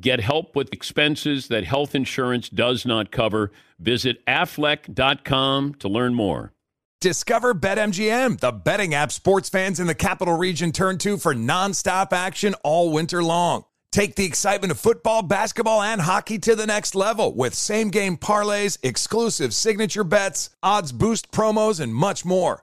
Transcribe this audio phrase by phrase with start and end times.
[0.00, 3.52] Get help with expenses that health insurance does not cover.
[3.78, 6.52] Visit aflac.com to learn more.
[7.00, 12.12] Discover BetMGM, the betting app sports fans in the capital region turn to for nonstop
[12.12, 13.64] action all winter long.
[13.90, 18.16] Take the excitement of football, basketball, and hockey to the next level with same game
[18.16, 22.62] parlays, exclusive signature bets, odds boost promos, and much more.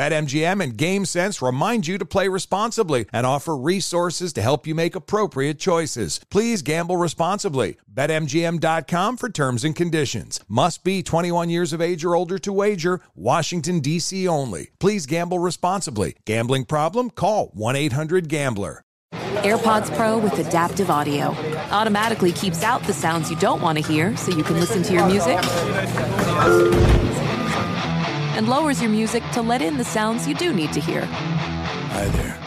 [0.00, 4.94] BetMGM and GameSense remind you to play responsibly and offer resources to help you make
[4.94, 6.22] appropriate choices.
[6.30, 7.76] Please gamble responsibly.
[7.92, 10.40] BetMGM.com for terms and conditions.
[10.48, 13.02] Must be 21 years of age or older to wager.
[13.14, 14.26] Washington, D.C.
[14.26, 14.70] only.
[14.78, 16.16] Please gamble responsibly.
[16.24, 17.10] Gambling problem?
[17.10, 18.82] Call 1 800 Gambler.
[19.12, 21.36] AirPods Pro with adaptive audio
[21.72, 24.94] automatically keeps out the sounds you don't want to hear so you can listen to
[24.94, 25.38] your music
[28.36, 31.04] and lowers your music to let in the sounds you do need to hear.
[31.04, 32.38] Hi there.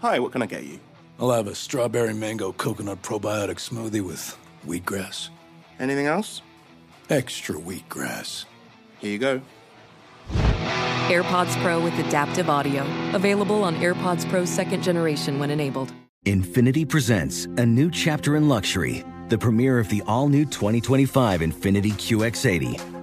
[0.00, 0.78] Hi, what can I get you?
[1.18, 5.30] I'll have a strawberry mango coconut probiotic smoothie with wheatgrass.
[5.78, 6.42] Anything else?
[7.08, 8.44] Extra wheatgrass.
[8.98, 9.40] Here you go.
[11.08, 12.84] AirPods Pro with adaptive audio.
[13.14, 15.92] Available on AirPods Pro second generation when enabled.
[16.26, 21.92] Infiniti presents a new chapter in luxury, the premiere of the all new 2025 Infiniti
[21.92, 22.95] QX80,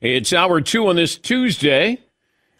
[0.00, 1.98] It's hour two on this Tuesday.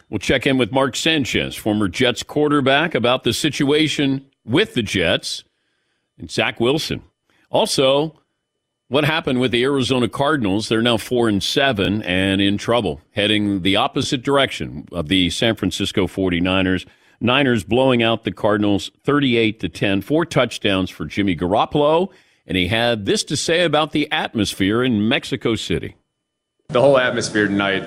[0.09, 5.43] We'll check in with Mark Sanchez, former Jets quarterback, about the situation with the Jets
[6.17, 7.03] and Zach Wilson.
[7.49, 8.19] Also,
[8.87, 10.69] what happened with the Arizona Cardinals?
[10.69, 15.55] They're now four and seven and in trouble, heading the opposite direction of the San
[15.55, 16.85] Francisco 49ers.
[17.19, 22.09] Niners blowing out the Cardinals 38 to 10, four touchdowns for Jimmy Garoppolo,
[22.45, 25.95] and he had this to say about the atmosphere in Mexico City.
[26.69, 27.83] The whole atmosphere tonight,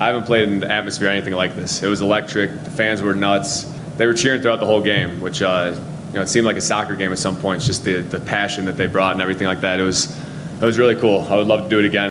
[0.00, 1.82] I haven't played in the atmosphere anything like this.
[1.82, 2.50] It was electric.
[2.64, 3.64] The fans were nuts.
[3.96, 5.74] They were cheering throughout the whole game, which uh,
[6.08, 7.66] you know it seemed like a soccer game at some points.
[7.66, 9.80] Just the the passion that they brought and everything like that.
[9.80, 10.16] It was
[10.60, 11.26] it was really cool.
[11.28, 12.10] I would love to do it again.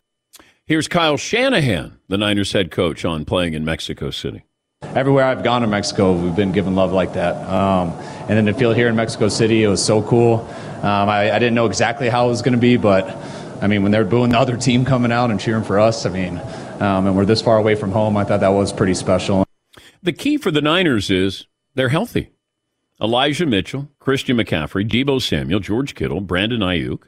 [0.67, 4.43] Here's Kyle Shanahan, the Niners head coach, on playing in Mexico City
[4.95, 7.35] everywhere I've gone in Mexico, we've been given love like that.
[7.47, 7.91] Um,
[8.27, 10.47] and then to feel here in Mexico City, it was so cool.
[10.81, 13.05] Um, I, I, didn't know exactly how it was going to be, but
[13.61, 16.09] I mean, when they're booing the other team coming out and cheering for us, I
[16.09, 16.39] mean,
[16.79, 19.45] um, and we're this far away from home, I thought that was pretty special.
[20.01, 21.45] The key for the Niners is
[21.75, 22.31] they're healthy.
[22.99, 27.03] Elijah Mitchell, Christian McCaffrey, Deebo Samuel, George Kittle, Brandon Aiyuk.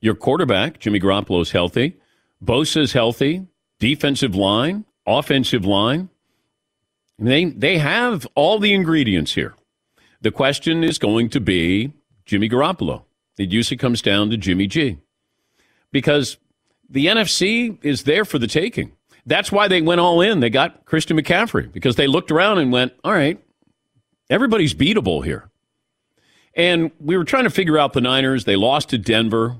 [0.00, 1.96] Your quarterback, Jimmy Garoppolo, is healthy.
[2.44, 3.46] Bosa's healthy.
[3.78, 6.08] Defensive line, offensive line.
[7.18, 9.54] They they have all the ingredients here.
[10.20, 11.92] The question is going to be
[12.24, 13.02] Jimmy Garoppolo.
[13.38, 14.98] It usually comes down to Jimmy G.
[15.92, 16.38] Because
[16.88, 18.92] the NFC is there for the taking.
[19.24, 20.40] That's why they went all in.
[20.40, 23.40] They got Christian McCaffrey because they looked around and went, all right,
[24.28, 25.48] everybody's beatable here.
[26.54, 28.44] And we were trying to figure out the Niners.
[28.44, 29.56] They lost to Denver.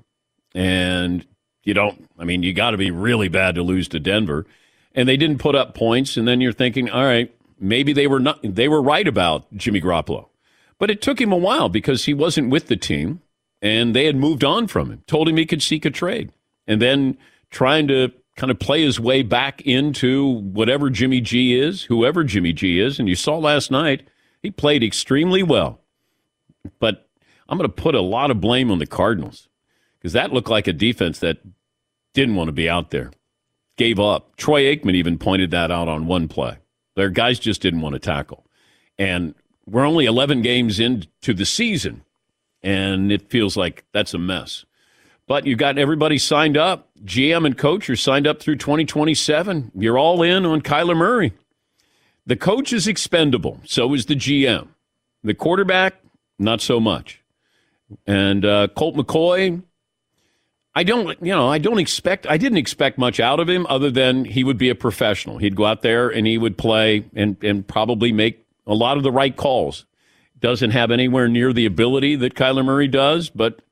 [0.54, 1.24] And
[1.62, 4.46] you don't, I mean, you got to be really bad to lose to Denver.
[4.94, 6.16] And they didn't put up points.
[6.16, 9.80] And then you're thinking, all right, maybe they were not they were right about Jimmy
[9.80, 10.28] Garoppolo.
[10.78, 13.21] But it took him a while because he wasn't with the team
[13.62, 15.02] and they had moved on from him.
[15.06, 16.32] Told him he could seek a trade.
[16.66, 17.16] And then
[17.50, 22.52] trying to kind of play his way back into whatever Jimmy G is, whoever Jimmy
[22.52, 24.08] G is, and you saw last night
[24.42, 25.80] he played extremely well.
[26.80, 27.08] But
[27.48, 29.48] I'm going to put a lot of blame on the Cardinals
[29.98, 31.38] because that looked like a defense that
[32.14, 33.12] didn't want to be out there.
[33.76, 34.36] Gave up.
[34.36, 36.58] Troy Aikman even pointed that out on one play.
[36.96, 38.46] Their guys just didn't want to tackle.
[38.98, 39.34] And
[39.66, 42.02] we're only 11 games into the season.
[42.62, 44.64] And it feels like that's a mess.
[45.26, 46.88] But you got everybody signed up.
[47.04, 49.72] GM and coach are signed up through 2027.
[49.74, 51.32] You're all in on Kyler Murray.
[52.26, 53.60] The coach is expendable.
[53.64, 54.68] So is the GM.
[55.24, 55.94] The quarterback,
[56.38, 57.22] not so much.
[58.06, 59.62] And uh, Colt McCoy,
[60.74, 63.90] I don't, you know, I don't expect, I didn't expect much out of him other
[63.90, 65.38] than he would be a professional.
[65.38, 69.02] He'd go out there and he would play and, and probably make a lot of
[69.02, 69.84] the right calls.
[70.42, 73.62] Doesn't have anywhere near the ability that Kyler Murray does, but,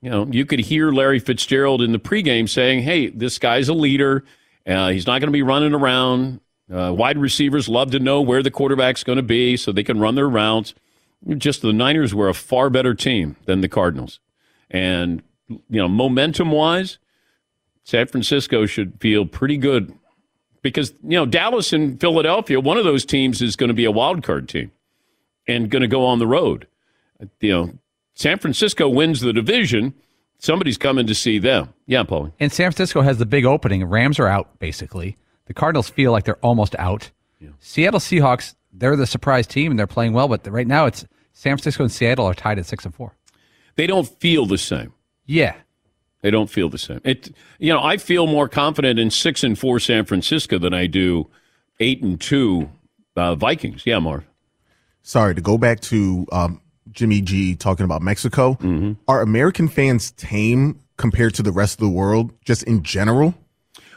[0.00, 3.74] you know, you could hear Larry Fitzgerald in the pregame saying, hey, this guy's a
[3.74, 4.24] leader.
[4.66, 6.40] Uh, he's not going to be running around.
[6.72, 10.00] Uh, wide receivers love to know where the quarterback's going to be so they can
[10.00, 10.74] run their routes.
[11.36, 14.18] Just the Niners were a far better team than the Cardinals.
[14.70, 16.98] And, you know, momentum wise,
[17.84, 19.94] San Francisco should feel pretty good
[20.62, 23.90] because, you know, Dallas and Philadelphia, one of those teams is going to be a
[23.90, 24.72] wild card team
[25.46, 26.66] and going to go on the road.
[27.40, 27.72] You know,
[28.14, 29.94] San Francisco wins the division.
[30.38, 31.72] Somebody's coming to see them.
[31.86, 32.32] Yeah, Paulie.
[32.38, 33.84] And San Francisco has the big opening.
[33.84, 35.16] Rams are out, basically.
[35.46, 37.10] The Cardinals feel like they're almost out.
[37.40, 37.50] Yeah.
[37.60, 41.56] Seattle Seahawks, they're the surprise team and they're playing well, but right now it's San
[41.56, 43.14] Francisco and Seattle are tied at six and four.
[43.76, 44.92] They don't feel the same.
[45.26, 45.54] Yeah.
[46.22, 47.00] They don't feel the same.
[47.04, 50.86] It you know, I feel more confident in six and four San Francisco than I
[50.86, 51.28] do
[51.78, 52.70] eight and two
[53.14, 53.82] uh, Vikings.
[53.86, 54.24] Yeah, Marv.
[55.06, 56.60] Sorry, to go back to um,
[56.90, 58.54] Jimmy G talking about Mexico.
[58.54, 58.94] Mm-hmm.
[59.06, 63.32] Are American fans tame compared to the rest of the world, just in general?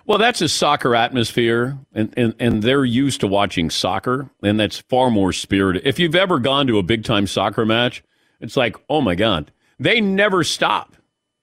[0.06, 4.78] Well, that's a soccer atmosphere, and, and, and they're used to watching soccer, and that's
[4.82, 5.82] far more spirited.
[5.84, 8.04] If you've ever gone to a big time soccer match,
[8.40, 10.96] it's like, oh my God, they never stop.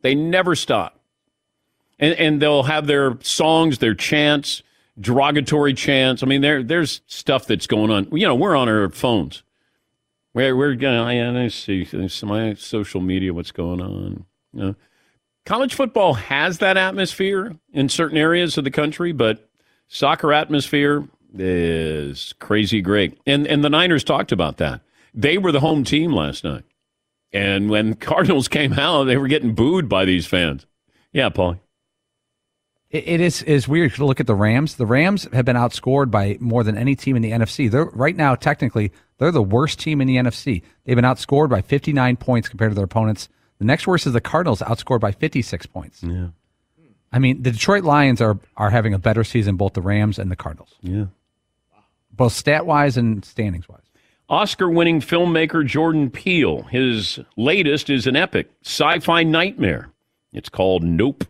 [0.02, 1.00] They never stop.
[1.98, 4.62] And, and they'll have their songs, their chants,
[5.00, 6.22] derogatory chants.
[6.22, 8.06] I mean, there there's stuff that's going on.
[8.12, 9.42] You know, we're on our phones.
[10.36, 11.88] We're, we're going, to see
[12.26, 14.26] my social media, what's going on.
[14.52, 14.74] You know,
[15.46, 19.48] college football has that atmosphere in certain areas of the country, but
[19.88, 23.18] soccer atmosphere is crazy great.
[23.24, 24.82] And and the Niners talked about that.
[25.14, 26.64] They were the home team last night.
[27.32, 30.66] And when Cardinals came out, they were getting booed by these fans.
[31.14, 31.56] Yeah, Paul.
[32.96, 34.76] It, it is is weird to look at the Rams.
[34.76, 37.70] The Rams have been outscored by more than any team in the NFC.
[37.70, 40.62] They're right now technically they're the worst team in the NFC.
[40.84, 43.28] They've been outscored by 59 points compared to their opponents.
[43.58, 46.02] The next worst is the Cardinals, outscored by 56 points.
[46.02, 46.28] Yeah.
[47.12, 50.30] I mean, the Detroit Lions are are having a better season, both the Rams and
[50.30, 50.74] the Cardinals.
[50.82, 51.06] Yeah.
[52.12, 53.80] Both stat wise and standings wise.
[54.28, 56.62] Oscar winning filmmaker Jordan Peele.
[56.64, 59.88] His latest is an epic sci fi nightmare.
[60.32, 61.24] It's called Nope,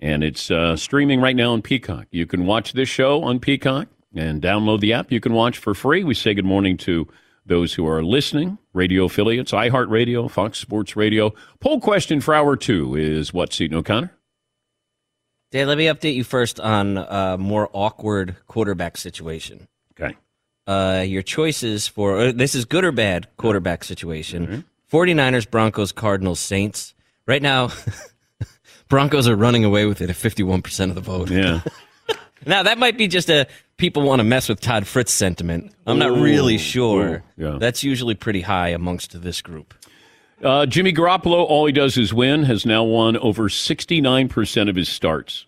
[0.00, 2.06] and it's uh, streaming right now on Peacock.
[2.10, 5.12] You can watch this show on Peacock and download the app.
[5.12, 6.02] You can watch for free.
[6.02, 7.06] We say good morning to
[7.46, 11.34] those who are listening, radio affiliates, iHeartRadio, Fox Sports Radio.
[11.60, 14.12] Poll question for hour two is what, Seaton O'Connor?
[15.50, 19.66] Dave, let me update you first on a more awkward quarterback situation.
[19.98, 20.16] Okay.
[20.66, 24.46] Uh, your choices for uh, this is good or bad quarterback situation.
[24.46, 24.96] Mm-hmm.
[24.96, 26.94] 49ers, Broncos, Cardinals, Saints.
[27.26, 27.70] Right now,
[28.90, 31.30] Broncos are running away with it at 51% of the vote.
[31.30, 31.62] Yeah.
[32.46, 33.46] now, that might be just a
[33.78, 35.72] people want to mess with Todd Fritz sentiment.
[35.86, 37.22] I'm not really sure.
[37.36, 37.56] yeah.
[37.58, 39.72] That's usually pretty high amongst this group.
[40.42, 44.88] Uh, Jimmy Garoppolo, all he does is win, has now won over 69% of his
[44.88, 45.46] starts.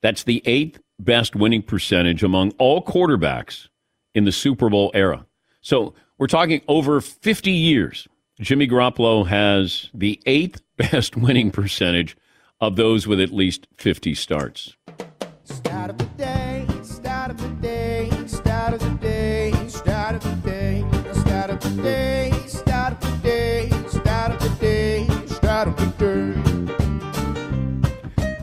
[0.00, 3.68] That's the eighth best winning percentage among all quarterbacks
[4.14, 5.26] in the Super Bowl era.
[5.60, 8.06] So we're talking over 50 years.
[8.38, 12.16] Jimmy Garoppolo has the eighth best winning percentage
[12.60, 14.76] of those with at least 50 starts.
[15.44, 20.34] Start of the day, start of the day, start of the day, start of the
[20.42, 25.76] day, start of the day, start of the day, start of the day, start of
[25.76, 26.06] the day.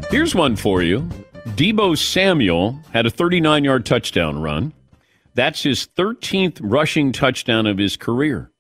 [0.10, 1.10] Here's one for you.
[1.56, 4.74] Deebo Samuel had a 39 yard touchdown run.
[5.36, 8.52] That's his 13th rushing touchdown of his career.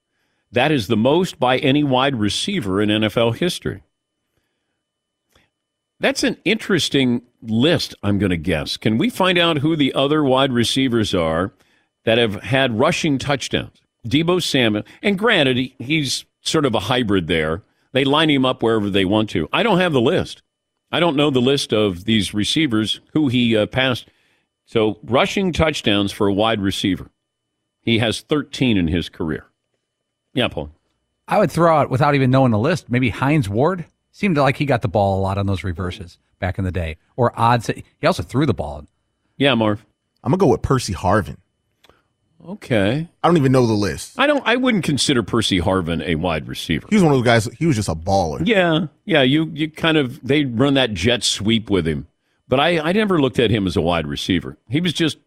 [0.51, 3.83] That is the most by any wide receiver in NFL history.
[5.99, 8.77] That's an interesting list, I'm going to guess.
[8.77, 11.53] Can we find out who the other wide receivers are
[12.05, 13.81] that have had rushing touchdowns?
[14.07, 17.63] Deebo Samuel, and granted, he, he's sort of a hybrid there.
[17.93, 19.47] They line him up wherever they want to.
[19.53, 20.41] I don't have the list.
[20.91, 24.07] I don't know the list of these receivers who he uh, passed.
[24.65, 27.09] So, rushing touchdowns for a wide receiver.
[27.81, 29.45] He has 13 in his career.
[30.33, 30.71] Yeah, Paul.
[31.27, 32.89] I would throw out without even knowing the list.
[32.89, 36.57] Maybe Hines Ward seemed like he got the ball a lot on those reverses back
[36.57, 37.67] in the day, or odds.
[37.67, 38.85] He also threw the ball.
[39.35, 39.85] Yeah, Marv.
[40.23, 41.35] I'm gonna go with Percy Harvin.
[42.45, 43.07] Okay.
[43.23, 44.19] I don't even know the list.
[44.19, 44.45] I don't.
[44.45, 46.87] I wouldn't consider Percy Harvin a wide receiver.
[46.89, 47.45] He was one of those guys.
[47.57, 48.45] He was just a baller.
[48.45, 49.21] Yeah, yeah.
[49.21, 52.07] You you kind of they run that jet sweep with him,
[52.47, 54.57] but I I never looked at him as a wide receiver.
[54.69, 55.17] He was just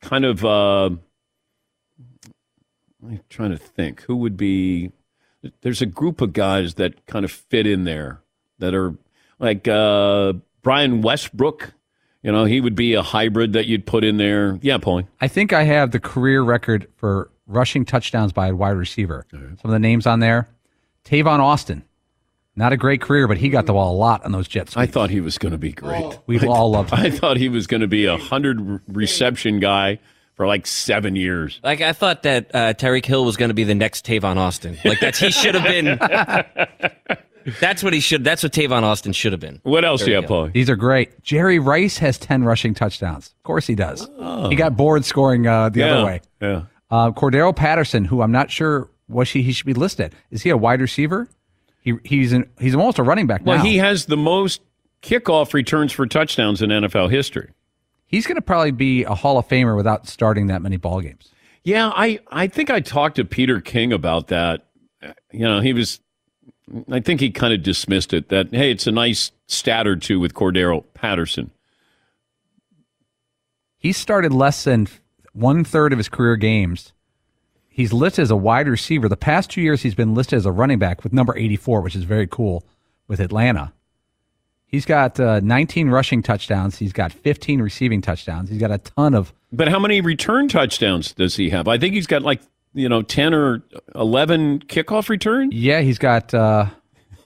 [0.00, 0.44] kind of.
[0.44, 0.90] Uh,
[3.02, 4.92] I'm trying to think who would be.
[5.62, 8.20] There's a group of guys that kind of fit in there
[8.58, 8.94] that are
[9.38, 11.72] like uh, Brian Westbrook.
[12.22, 14.58] You know, he would be a hybrid that you'd put in there.
[14.60, 15.06] Yeah, Paulie.
[15.20, 19.26] I think I have the career record for rushing touchdowns by a wide receiver.
[19.30, 20.48] Some of the names on there
[21.04, 21.84] Tavon Austin.
[22.56, 24.76] Not a great career, but he got the ball a lot on those Jets.
[24.76, 26.18] I thought he was going to be great.
[26.26, 26.98] We all loved him.
[26.98, 29.98] I thought he was going to be a hundred reception guy
[30.40, 31.60] for like seven years.
[31.62, 34.78] Like I thought that uh, Tyreek Hill was going to be the next Tavon Austin.
[34.86, 35.98] Like that's he should have been.
[37.60, 38.24] that's what he should.
[38.24, 39.60] That's what Tavon Austin should have been.
[39.64, 40.46] What else do you have, Hill.
[40.46, 40.52] Paulie?
[40.54, 41.22] These are great.
[41.22, 43.34] Jerry Rice has 10 rushing touchdowns.
[43.36, 44.08] Of course he does.
[44.48, 45.86] He got bored scoring uh, the Oh.
[45.86, 46.20] Yeah, other way.
[46.40, 46.62] Yeah.
[46.90, 50.14] Uh, Cordarrelle Patterson, who I'm not sure what he, he should be listed.
[50.30, 51.28] Is he a wide receiver?
[51.82, 53.62] He, he's an, he's almost a running back Well, now.
[53.64, 54.62] he has the most
[55.02, 57.50] kickoff returns for touchdowns in NFL history.
[58.10, 61.30] He's going to probably be a Hall of Famer without starting that many ball games.
[61.62, 64.66] Yeah, I, I think I talked to Peter King about that.
[65.30, 66.00] You know, he was,
[66.90, 70.18] I think he kind of dismissed it that, hey, it's a nice stat or two
[70.18, 71.52] with Cordarrelle Patterson.
[73.78, 74.88] He started less than
[75.32, 76.92] one third of his career games.
[77.68, 79.08] He's listed as a wide receiver.
[79.08, 81.94] The past two years, he's been listed as a running back with number 84, which
[81.94, 82.66] is very cool
[83.06, 83.72] with Atlanta.
[84.70, 86.78] He's got uh, 19 rushing touchdowns.
[86.78, 88.50] He's got 15 receiving touchdowns.
[88.50, 89.32] He's got a ton of.
[89.52, 91.66] But how many return touchdowns does he have?
[91.66, 92.40] I think he's got like,
[92.72, 93.62] you know, 10 or
[93.96, 95.52] 11 kickoff returns.
[95.52, 96.66] Yeah, he's got uh,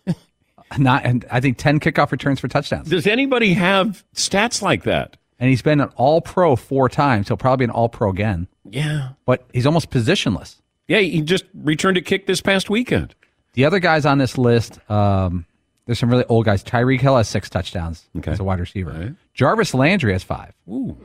[0.78, 2.88] not, and I think 10 kickoff returns for touchdowns.
[2.88, 5.18] Does anybody have stats like that?
[5.38, 7.28] And he's been an All Pro four times.
[7.28, 8.48] He'll probably be an All Pro again.
[8.70, 9.10] Yeah.
[9.26, 10.56] But he's almost positionless.
[10.88, 13.14] Yeah, he just returned a kick this past weekend.
[13.52, 15.44] The other guys on this list, um,
[15.86, 16.62] there's some really old guys.
[16.64, 18.30] Tyreek Hill has six touchdowns Okay.
[18.32, 19.14] as a wide receiver.
[19.34, 20.52] Jarvis Landry has five.
[20.68, 20.96] Ooh.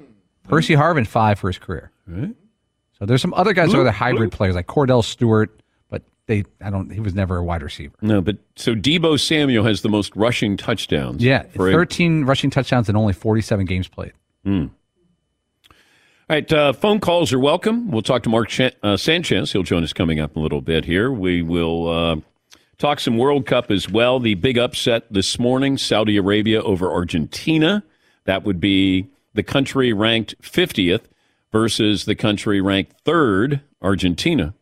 [0.48, 1.91] Percy Harvin five for his career.
[2.07, 2.36] Right.
[2.98, 6.01] So there's some other guys who Blue- are the hybrid players like Kordell Stewart, but
[6.27, 7.93] they I don't he was never a wide receiver.
[8.01, 11.24] No, but so Deebo Samuel has the most rushing touchdowns.
[11.24, 14.13] Yeah, for a- 13 rushing touchdowns in only 47 games played.
[14.43, 14.65] Hmm.
[16.29, 17.89] All right, uh, phone calls are welcome.
[17.89, 19.51] We'll talk to Mark Chan- uh, Sanchez.
[19.51, 21.12] He'll join us coming up a little bit here.
[21.12, 22.15] We will uh,
[22.79, 24.19] talk some World Cup as well.
[24.19, 27.83] The big upset this morning Saudi Arabia over Argentina.
[28.25, 31.03] That would be the country ranked 50th
[31.51, 34.53] versus the country ranked third, Argentina.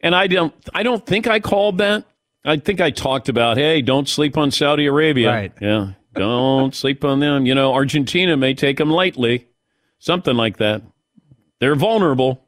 [0.00, 2.04] And I don't, I don't think I called that.
[2.44, 5.28] I think I talked about, hey, don't sleep on Saudi Arabia.
[5.28, 5.52] Right.
[5.60, 7.44] Yeah, don't sleep on them.
[7.44, 9.48] You know, Argentina may take them lightly,
[9.98, 10.82] something like that.
[11.58, 12.46] They're vulnerable.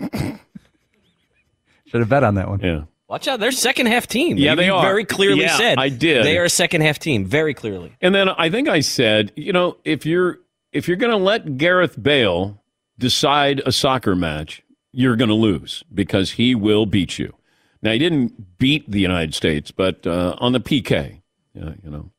[0.00, 2.60] Should have bet on that one.
[2.60, 2.82] Yeah.
[3.12, 4.38] Watch out, they're second half team.
[4.38, 4.80] Yeah, You- they are.
[4.82, 6.24] Very clearly Yeah, said I did.
[6.24, 7.92] They are a second half team, very clearly.
[8.00, 10.38] And then I think I said, you know, if you're
[10.72, 12.62] if you're going to let Gareth Bale
[12.98, 17.34] decide a soccer match, you're going to lose because he will beat you.
[17.82, 21.20] Now he didn't beat the United States, but uh, on the PK,
[21.54, 22.10] yeah, you know,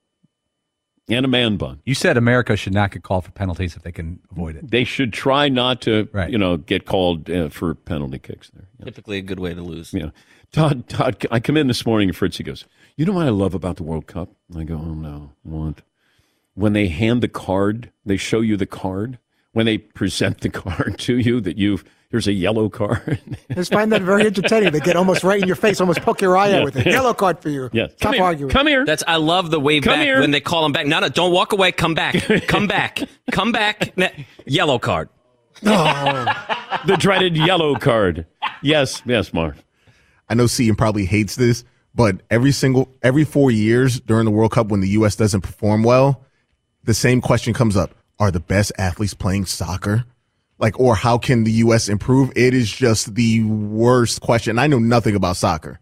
[1.09, 1.81] and a man bun.
[1.85, 4.69] You said America should not get called for penalties if they can avoid it.
[4.69, 6.29] They should try not to, Right.
[6.29, 8.67] you know, get called uh, for penalty kicks there.
[8.85, 9.91] Typically a good way to lose.
[9.91, 10.11] Yeah.
[10.53, 13.53] Todd, Todd, I come in this morning and Fritzy goes, You know what I love
[13.55, 14.29] about the World Cup?
[14.55, 15.31] I go, Oh, no.
[15.43, 15.81] What?
[16.53, 19.17] When they hand the card, they show you the card.
[19.53, 23.19] When they present the card to you, that you've, here's a yellow card.
[23.49, 24.71] I just find that very entertaining.
[24.71, 26.57] They get almost right in your face, almost poke your eye Yeah.
[26.57, 26.85] out with it.
[26.85, 27.69] Yellow card for you.
[27.73, 27.91] Yes.
[27.93, 28.23] Stop Come here.
[28.23, 28.51] arguing.
[28.51, 28.85] Come here.
[28.85, 30.19] That's I love the way Come back here.
[30.19, 30.85] when they call them back.
[30.85, 31.71] No, no, don't walk away.
[31.71, 32.15] Come back.
[32.47, 32.99] Come back.
[33.31, 33.97] Come back.
[33.97, 35.09] Ne- Yellow card.
[35.65, 36.25] Oh.
[36.85, 38.25] the dreaded yellow card.
[38.61, 39.63] Yes, yes, Marv.
[40.29, 41.63] I know Seaton probably hates this,
[41.95, 45.15] but every single every four years during the World Cup when the U.S.
[45.15, 46.23] doesn't perform well,
[46.83, 50.05] the same question comes up: Are the best athletes playing soccer?
[50.59, 51.89] Like, or how can the U.S.
[51.89, 52.31] improve?
[52.35, 54.59] It is just the worst question.
[54.59, 55.79] I know nothing about soccer.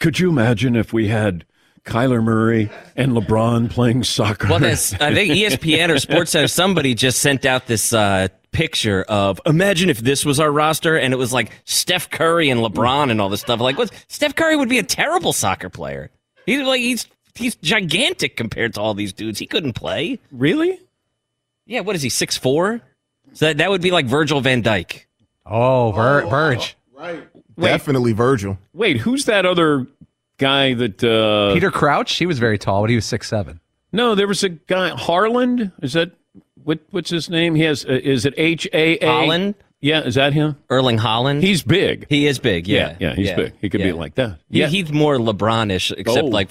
[0.00, 1.44] Could you imagine if we had
[1.84, 4.48] Kyler Murray and LeBron playing soccer?
[4.48, 9.40] Well, that's, I think ESPN or SportsCenter, somebody just sent out this uh, picture of
[9.46, 13.20] imagine if this was our roster and it was like Steph Curry and LeBron and
[13.20, 13.60] all this stuff.
[13.60, 13.90] Like, what?
[14.08, 16.10] Steph Curry would be a terrible soccer player.
[16.46, 19.38] He's like he's he's gigantic compared to all these dudes.
[19.38, 20.18] He couldn't play.
[20.32, 20.80] Really?
[21.66, 21.80] Yeah.
[21.80, 22.08] What is he?
[22.08, 22.80] Six four.
[23.34, 25.04] So that, that would be like Virgil Van Dijk.
[25.44, 26.76] Oh, Ver- Verge.
[27.58, 28.58] Definitely Virgil.
[28.72, 29.86] Wait, who's that other
[30.38, 33.60] guy that uh Peter Crouch, he was very tall, but he was six seven.
[33.92, 35.72] No, there was a guy Harland.
[35.82, 36.12] Is that
[36.68, 36.78] what?
[36.90, 37.54] What's his name?
[37.54, 37.84] He has.
[37.86, 38.98] Uh, is it H A A?
[39.00, 39.54] Haaland?
[39.80, 40.56] Yeah, is that him?
[40.68, 41.40] Erling Haaland.
[41.42, 42.06] He's big.
[42.10, 42.66] He is big.
[42.68, 43.52] Yeah, yeah, he's big.
[43.60, 44.38] He could be like that.
[44.50, 44.66] He- Yeah.
[44.68, 46.30] he's more LeBronish, except Oh.
[46.30, 46.50] like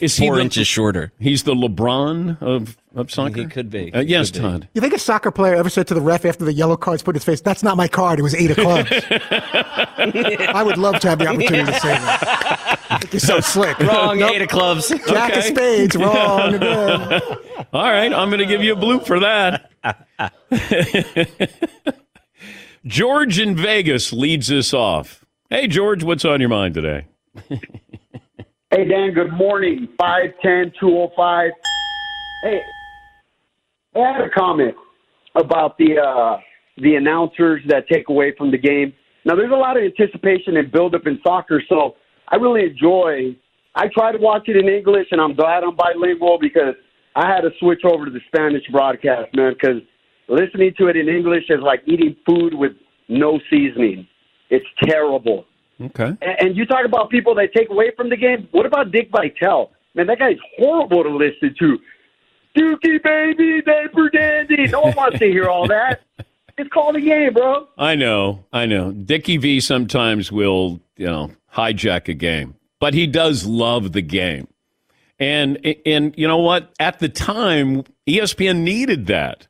[0.00, 1.12] Is he four the- inches shorter.
[1.18, 3.40] He's the LeBron of, of soccer?
[3.42, 3.92] He could be.
[3.92, 4.48] Uh, yes, Could be.
[4.48, 4.68] Todd.
[4.74, 7.10] You think a soccer player ever said to the ref after the yellow cards put
[7.14, 8.18] in his face, "That's not my card.
[8.18, 13.06] It was eight of clubs." I would love to have the opportunity to say that.
[13.12, 13.78] You're so slick.
[13.78, 14.32] Wrong, Nope.
[14.32, 14.88] eight of clubs.
[15.06, 15.94] Jack of spades.
[16.00, 17.20] Wrong again.
[17.72, 19.70] All right, I'm going to give you a bloop for that.
[22.86, 25.24] George in Vegas leads us off.
[25.50, 27.06] Hey, George, what's on your mind today?
[28.72, 29.88] Hey, Dan, good morning.
[29.98, 31.50] 510 205.
[32.44, 32.60] Hey,
[33.96, 34.76] I had a comment
[35.34, 36.36] about the uh,
[36.76, 38.92] the announcers that take away from the game.
[39.24, 41.96] Now, there's a lot of anticipation and buildup in soccer, so
[42.28, 43.36] I really enjoy.
[43.74, 46.76] I try to watch it in English, and I'm glad I'm bilingual because
[47.16, 49.54] I had to switch over to the Spanish broadcast, man.
[49.60, 49.82] Because
[50.28, 52.72] listening to it in English is like eating food with
[53.08, 54.06] no seasoning.
[54.48, 55.46] It's terrible.
[55.80, 56.16] Okay.
[56.20, 58.48] And, and you talk about people that take away from the game.
[58.50, 59.70] What about Dick Vitale?
[59.94, 61.78] Man, that guy's horrible to listen to.
[62.56, 64.66] Dookie baby, Diaper Dandy.
[64.68, 66.02] No one wants to hear all that.
[66.58, 67.68] Just call the game, bro.
[67.78, 68.92] I know, I know.
[68.92, 74.46] Dickie V sometimes will, you know, hijack a game, but he does love the game.
[75.18, 76.72] And and you know what?
[76.78, 79.46] At the time, ESPN needed that.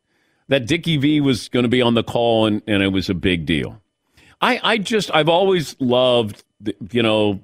[0.49, 3.15] That Dickie V was going to be on the call, and, and it was a
[3.15, 3.81] big deal.
[4.41, 7.41] I I just I've always loved, the, you know,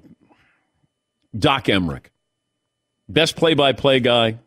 [1.37, 2.05] Doc Emrick,
[3.07, 4.39] best play-by-play guy,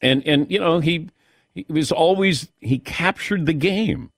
[0.00, 1.08] and and you know he
[1.54, 4.12] he was always he captured the game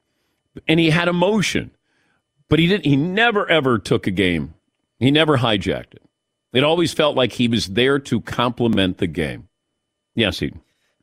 [0.67, 1.71] and he had emotion,
[2.49, 2.85] but he didn't.
[2.85, 4.55] He never ever took a game.
[4.99, 6.03] He never hijacked it.
[6.53, 9.49] It always felt like he was there to complement the game.
[10.15, 10.53] Yes, he.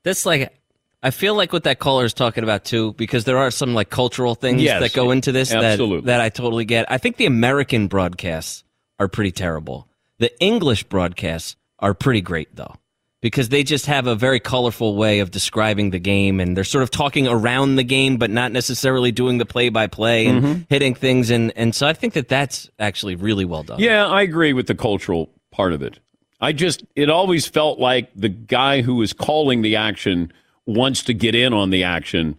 [0.04, 0.59] That's like
[1.02, 3.90] I feel like what that caller is talking about too, because there are some like
[3.90, 6.08] cultural things Yes, that go into this that absolutely.
[6.08, 6.92] that I totally get.
[6.92, 8.64] I think the American broadcasts
[9.00, 9.88] are pretty terrible.
[10.18, 12.76] The English broadcasts are pretty great though.
[13.22, 16.84] Because they just have a very colorful way of describing the game and they're sort
[16.84, 20.66] of talking around the game but not necessarily doing the play by play and Mhm.
[20.70, 23.80] hitting things and and so I think that that's actually really well done.
[23.80, 26.00] Yeah, I agree with the cultural part of it.
[26.42, 30.32] I just, it always felt like the guy who was calling the action
[30.70, 32.38] wants to get in on the action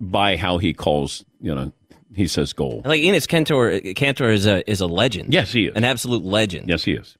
[0.00, 1.72] by how he calls, you know,
[2.14, 2.82] he says goal.
[2.84, 5.32] Like Enos Cantor Cantor is a is a legend.
[5.32, 5.76] Yes, he is.
[5.76, 6.68] An absolute legend.
[6.68, 7.16] Yes, he is.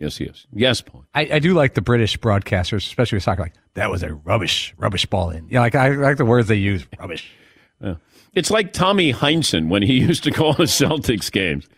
[0.00, 0.46] Yes, he is.
[0.52, 1.04] Yes, Paul.
[1.14, 3.42] I, I do like the British broadcasters, especially with soccer.
[3.42, 5.48] Like that was a rubbish, rubbish ball in.
[5.48, 6.86] Yeah, like I like the words they use.
[6.98, 7.30] Rubbish.
[7.80, 7.96] Yeah.
[8.34, 11.68] It's like Tommy Heinsohn when he used to call the Celtics games.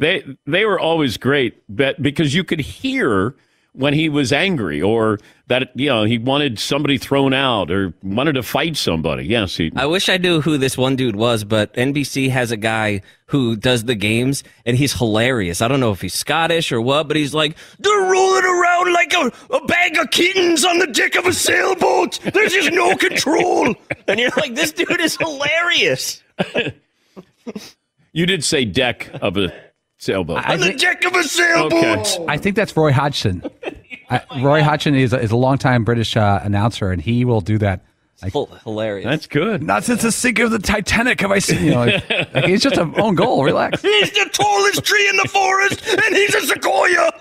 [0.00, 3.36] They they were always great, but because you could hear
[3.74, 8.34] when he was angry or that you know he wanted somebody thrown out or wanted
[8.34, 9.24] to fight somebody.
[9.24, 9.72] Yes, he.
[9.76, 13.56] I wish I knew who this one dude was, but NBC has a guy who
[13.56, 15.62] does the games, and he's hilarious.
[15.62, 19.12] I don't know if he's Scottish or what, but he's like, they're rolling around like
[19.14, 22.18] a, a bag of kittens on the deck of a sailboat.
[22.32, 23.74] There's just no control.
[24.06, 26.22] And you're like, this dude is hilarious.
[28.14, 29.54] You did say deck of a
[30.02, 30.44] sailboat.
[30.48, 31.84] on the deck of a sailboat.
[31.84, 32.24] Okay.
[32.28, 33.42] I think that's Roy Hodgson.
[34.10, 37.58] I, Roy Hodgson is a, is a longtime British uh, announcer, and he will do
[37.58, 37.84] that.
[38.20, 39.04] Like, hilarious.
[39.04, 39.62] That's good.
[39.62, 41.64] Not since the sink of the Titanic have I seen.
[41.64, 43.42] You know, like, like it's just an own goal.
[43.42, 43.82] Relax.
[43.82, 47.10] He's the tallest tree in the forest, and he's a sequoia.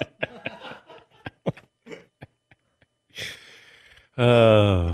[4.17, 4.91] Uh,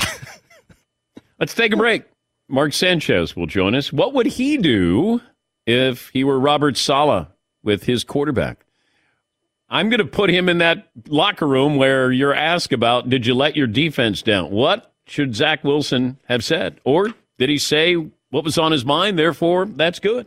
[1.38, 2.04] let's take a break.
[2.48, 3.92] Mark Sanchez will join us.
[3.92, 5.20] What would he do
[5.66, 7.28] if he were Robert Saleh
[7.68, 8.66] with his quarterback?
[9.70, 13.36] I'm going to put him in that locker room where you're asked about, did you
[13.36, 14.50] let your defense down?
[14.50, 16.80] What should Zach Wilson have said?
[16.84, 19.20] Or did he say what was on his mind?
[19.20, 20.26] Therefore, that's good.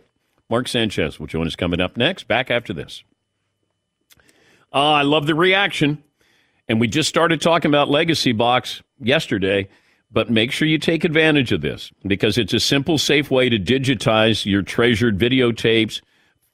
[0.49, 2.29] Mark Sanchez will join us coming up next.
[2.29, 3.03] Back after this.
[4.73, 6.03] Uh, I love the reaction.
[6.69, 9.69] And we just started talking about Legacy Box yesterday,
[10.13, 13.59] but make sure you take advantage of this because it's a simple, safe way to
[13.59, 16.01] digitize your treasured videotapes,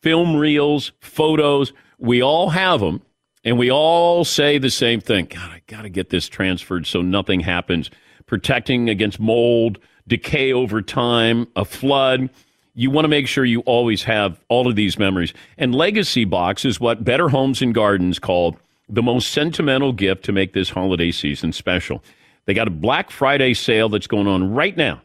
[0.07, 1.73] film reels, photos.
[1.99, 3.03] We all have them,
[3.43, 7.03] and we all say the same thing God, I got to get this transferred so
[7.03, 7.91] nothing happens.
[8.27, 12.31] Protecting against mold, decay over time, a flood.
[12.75, 15.35] You want to make sure you always have all of these memories.
[15.59, 18.57] And Legacy Box is what Better Homes and Gardens called
[18.89, 22.01] the most sentimental gift to make this holiday season special.
[22.45, 25.03] They got a Black Friday sale that's going on right now.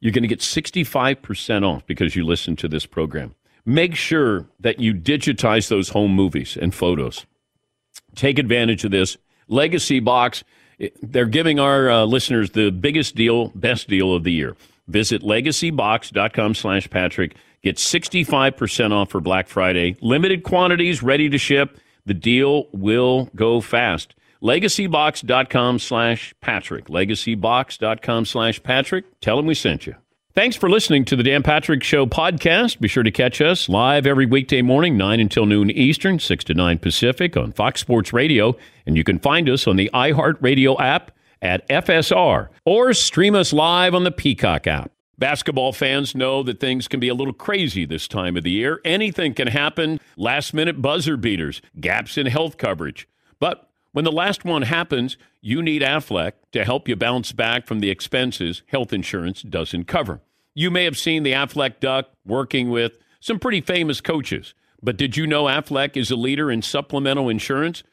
[0.00, 3.34] You're going to get 65% off because you listen to this program.
[3.66, 7.24] Make sure that you digitize those home movies and photos.
[8.14, 9.16] Take advantage of this.
[9.48, 10.44] Legacy Box,
[11.02, 14.56] they're giving our uh, listeners the biggest deal, best deal of the year.
[14.86, 17.36] Visit legacybox.com slash Patrick.
[17.62, 19.96] Get 65% off for Black Friday.
[20.02, 21.78] Limited quantities ready to ship.
[22.04, 24.14] The deal will go fast.
[24.42, 26.88] LegacyBox.com slash Patrick.
[26.88, 29.20] LegacyBox.com slash Patrick.
[29.20, 29.94] Tell them we sent you.
[30.36, 32.80] Thanks for listening to the Dan Patrick Show podcast.
[32.80, 36.54] Be sure to catch us live every weekday morning, 9 until noon Eastern, 6 to
[36.54, 38.56] 9 Pacific on Fox Sports Radio.
[38.84, 43.94] And you can find us on the iHeartRadio app at FSR or stream us live
[43.94, 44.90] on the Peacock app.
[45.16, 48.80] Basketball fans know that things can be a little crazy this time of the year.
[48.84, 53.06] Anything can happen last minute buzzer beaters, gaps in health coverage.
[53.38, 57.78] But when the last one happens, you need Aflac to help you bounce back from
[57.78, 60.20] the expenses health insurance doesn't cover.
[60.52, 64.52] You may have seen the Aflac Duck working with some pretty famous coaches,
[64.82, 67.84] but did you know Aflac is a leader in supplemental insurance?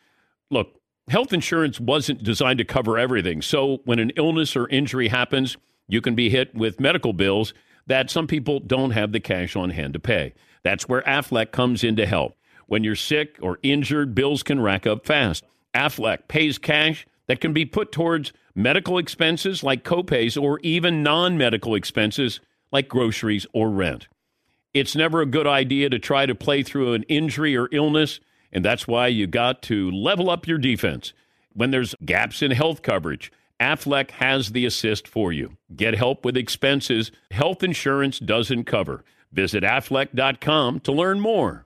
[0.49, 3.43] Look, health insurance wasn't designed to cover everything.
[3.43, 5.55] So when an illness or injury happens,
[5.87, 7.53] you can be hit with medical bills
[7.85, 10.33] that some people don't have the cash on hand to pay.
[10.63, 12.35] That's where Aflac comes in to help.
[12.65, 15.43] When you're sick or injured, bills can rack up fast.
[15.73, 21.37] Aflac pays cash that can be put towards medical expenses like copays or even non
[21.37, 22.39] medical expenses
[22.71, 24.07] like groceries or rent.
[24.73, 28.19] It's never a good idea to try to play through an injury or illness,
[28.51, 31.13] and that's why you got to level up your defense.
[31.53, 35.57] When there's gaps in health coverage, Aflac has the assist for you.
[35.75, 39.03] Get help with expenses health insurance doesn't cover.
[39.31, 41.65] Visit aflac.com to learn more.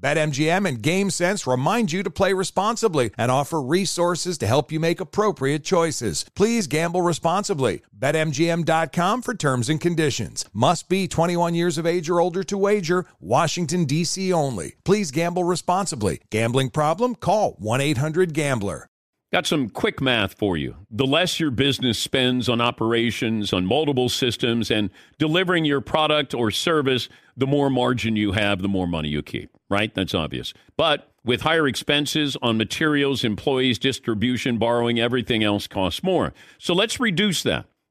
[0.00, 5.00] BetMGM and GameSense remind you to play responsibly and offer resources to help you make
[5.00, 6.24] appropriate choices.
[6.34, 7.82] Please gamble responsibly.
[7.96, 10.44] BetMGM.com for terms and conditions.
[10.52, 13.06] Must be 21 years of age or older to wager.
[13.20, 14.32] Washington, D.C.
[14.32, 14.74] only.
[14.84, 16.20] Please gamble responsibly.
[16.30, 17.14] Gambling problem?
[17.14, 18.88] Call 1 800 Gambler.
[19.32, 20.76] Got some quick math for you.
[20.88, 26.52] The less your business spends on operations, on multiple systems, and delivering your product or
[26.52, 29.94] service, the more margin you have, the more money you keep, right?
[29.94, 30.54] That's obvious.
[30.76, 36.32] But with higher expenses on materials, employees, distribution, borrowing, everything else costs more.
[36.58, 37.66] So let's reduce that.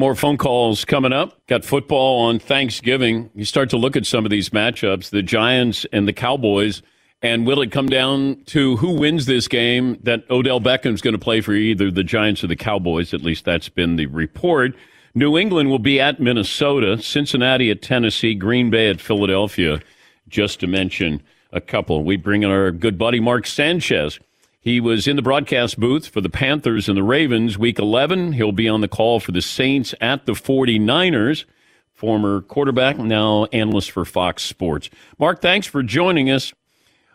[0.00, 1.46] More phone calls coming up.
[1.46, 3.28] Got football on Thanksgiving.
[3.34, 6.80] You start to look at some of these matchups, the Giants and the Cowboys,
[7.20, 11.18] and will it come down to who wins this game that Odell Beckham's going to
[11.18, 13.12] play for either the Giants or the Cowboys?
[13.12, 14.74] At least that's been the report.
[15.14, 19.82] New England will be at Minnesota, Cincinnati at Tennessee, Green Bay at Philadelphia,
[20.28, 22.04] just to mention a couple.
[22.04, 24.18] We bring in our good buddy Mark Sanchez.
[24.62, 28.34] He was in the broadcast booth for the Panthers and the Ravens week 11.
[28.34, 31.46] He'll be on the call for the Saints at the 49ers.
[31.94, 34.90] Former quarterback, now analyst for Fox Sports.
[35.18, 36.52] Mark, thanks for joining us.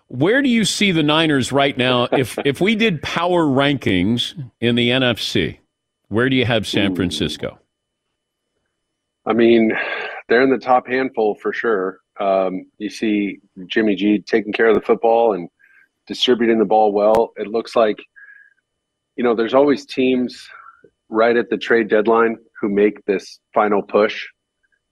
[0.08, 2.08] Where do you see the Niners right now?
[2.12, 5.60] If if we did power rankings in the NFC,
[6.08, 7.60] where do you have San Francisco?
[9.28, 9.72] I mean,
[10.30, 12.00] they're in the top handful for sure.
[12.20, 15.50] Um, you see Jimmy G taking care of the football and
[16.08, 17.34] distributing the ball well.
[17.38, 17.98] It looks like,
[19.16, 20.48] you know, there's always teams
[21.10, 24.26] right at the trade deadline who make this final push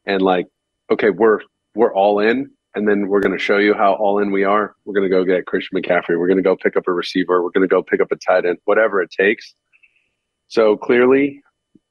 [0.06, 0.48] and like,
[0.92, 1.40] okay, we're
[1.76, 4.76] we're all in, and then we're going to show you how all in we are.
[4.86, 6.20] We're going to go get Christian McCaffrey.
[6.20, 7.42] We're going to go pick up a receiver.
[7.42, 9.56] We're going to go pick up a tight end, whatever it takes.
[10.50, 11.42] So clearly,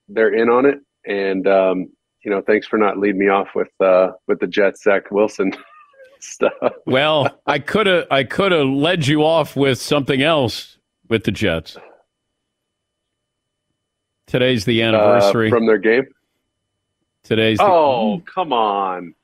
[0.08, 1.86] they're in on it, and um,
[2.24, 5.52] you know, thanks for not leading me off with uh, with the Jets, Zach Wilson
[6.22, 6.52] stuff.
[6.86, 11.32] Well, I could have I could have led you off with something else with the
[11.32, 11.76] Jets.
[14.26, 16.06] Today's the anniversary uh, from their game.
[17.22, 19.14] Today's the, oh come on!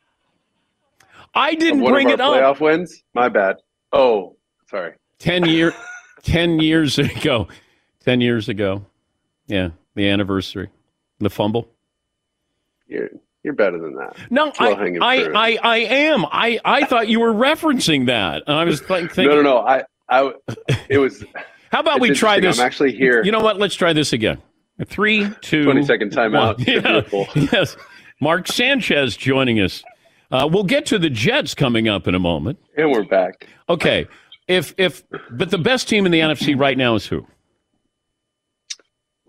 [1.35, 2.35] I didn't One bring it up.
[2.35, 3.03] playoff wins.
[3.15, 3.57] My bad.
[3.93, 4.37] Oh,
[4.69, 4.95] sorry.
[5.19, 5.73] Ten year,
[6.23, 7.49] ten years ago,
[8.05, 8.85] ten years ago.
[9.47, 10.69] Yeah, the anniversary,
[11.21, 11.69] the fumble.
[12.87, 13.09] You're
[13.49, 14.15] you're better than that.
[14.29, 15.31] No, I, I.
[15.35, 16.27] I, I am.
[16.27, 19.59] I, I thought you were referencing that, and I was thinking, no, no, no.
[19.61, 20.33] I, I,
[20.91, 21.25] it was.
[21.73, 22.59] How about we try this?
[22.59, 23.25] I'm actually here.
[23.25, 23.57] You know what?
[23.57, 24.43] Let's try this again.
[24.85, 26.59] Three, two, 20 second timeout.
[27.35, 27.49] Yeah.
[27.51, 27.75] Yes.
[28.21, 29.83] Mark Sanchez joining us.
[30.31, 32.59] Uh, we'll get to the Jets coming up in a moment.
[32.77, 33.49] And we're back.
[33.71, 34.07] Okay.
[34.47, 37.27] If if but the best team in the NFC right now is who?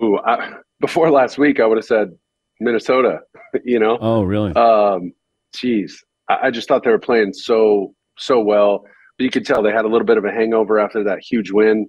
[0.04, 2.18] Ooh, I, before last week, I would have said
[2.60, 3.20] Minnesota.
[3.66, 3.98] You know.
[4.00, 4.54] Oh, really?
[4.54, 5.12] Um,
[5.56, 8.84] geez, I, I just thought they were playing so so well,
[9.18, 11.50] but you could tell they had a little bit of a hangover after that huge
[11.50, 11.88] win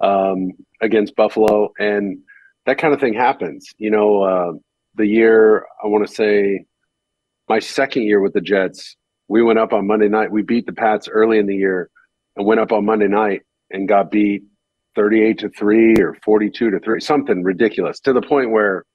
[0.00, 2.16] um, against Buffalo, and
[2.64, 3.68] that kind of thing happens.
[3.76, 4.52] You know, uh,
[4.94, 6.64] the year I want to say
[7.50, 8.96] my second year with the Jets,
[9.28, 10.32] we went up on Monday night.
[10.32, 11.90] We beat the Pats early in the year,
[12.36, 14.42] and went up on Monday night and got beat
[14.96, 18.86] thirty-eight to three or forty-two to three, something ridiculous, to the point where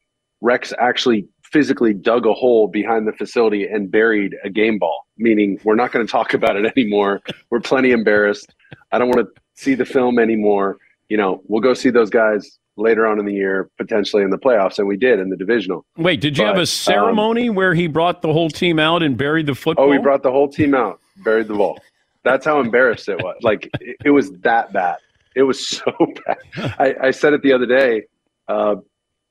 [0.41, 5.59] Rex actually physically dug a hole behind the facility and buried a game ball, meaning
[5.63, 7.21] we're not going to talk about it anymore.
[7.49, 8.53] We're plenty embarrassed.
[8.91, 10.77] I don't want to see the film anymore.
[11.09, 14.37] You know, we'll go see those guys later on in the year, potentially in the
[14.37, 15.85] playoffs, and we did in the divisional.
[15.97, 19.45] Wait, did you have a ceremony where he brought the whole team out and buried
[19.45, 19.85] the football?
[19.85, 21.79] Oh, we brought the whole team out, buried the ball.
[22.23, 23.35] That's how embarrassed it was.
[23.41, 24.97] Like it, it was that bad.
[25.35, 25.91] It was so
[26.25, 26.37] bad.
[26.79, 28.03] I, I said it the other day,
[28.47, 28.75] uh,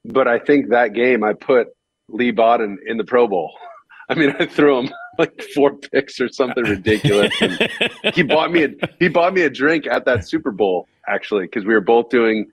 [0.05, 1.69] but I think that game I put
[2.09, 3.53] Leigh Bodden in the Pro Bowl.
[4.11, 7.35] I mean, I threw him like four picks or something ridiculous.
[7.41, 7.69] And
[8.15, 11.65] he bought me a he bought me a drink at that Super Bowl actually because
[11.65, 12.51] we were both doing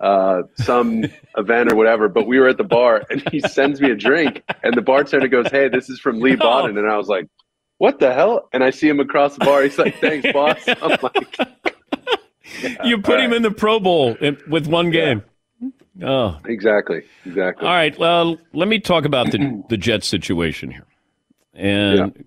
[0.00, 1.04] uh, some
[1.36, 2.08] event or whatever.
[2.08, 5.28] But we were at the bar, and he sends me a drink, and the bartender
[5.28, 7.26] goes, "Hey, this is from Leigh Bodden," and I was like,
[7.78, 9.62] "What the hell?" And I see him across the bar.
[9.62, 11.38] He's like, "Thanks, boss." I'm like,
[12.84, 15.22] you put him in the Pro Bowl in, with one game.
[16.02, 17.66] Oh, exactly, exactly.
[17.66, 17.98] All right.
[17.98, 20.86] Well, let me talk about the the Jets situation here.
[21.54, 22.24] And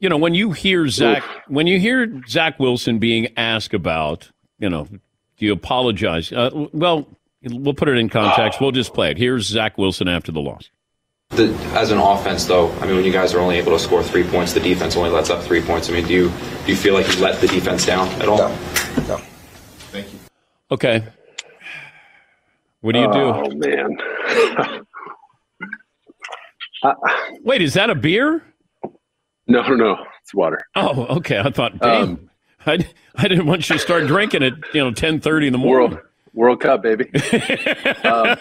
[0.00, 4.68] you know, when you hear Zach, when you hear Zach Wilson being asked about, you
[4.68, 6.32] know, do you apologize?
[6.32, 7.06] Uh, well,
[7.42, 8.60] we'll put it in context.
[8.60, 9.18] We'll just play it.
[9.18, 10.70] Here's Zach Wilson after the loss.
[11.30, 14.02] The, as an offense, though, I mean, when you guys are only able to score
[14.02, 15.88] three points, the defense only lets up three points.
[15.88, 16.28] I mean, do you
[16.66, 18.38] do you feel like you let the defense down at all?
[18.38, 18.48] No.
[19.06, 19.16] No.
[19.92, 20.18] Thank you.
[20.72, 21.04] Okay.
[22.80, 23.20] What do you oh, do?
[23.20, 24.86] Oh man.
[27.42, 28.42] Wait, is that a beer?
[29.46, 29.96] No, no, no.
[30.22, 30.60] It's water.
[30.74, 31.38] Oh, okay.
[31.38, 32.02] I thought, damn.
[32.02, 32.30] Um,
[32.66, 35.58] I, I didn't want you to start drinking at you know ten thirty in the
[35.58, 35.90] morning.
[35.90, 37.10] World World Cup, baby.
[38.04, 38.36] um,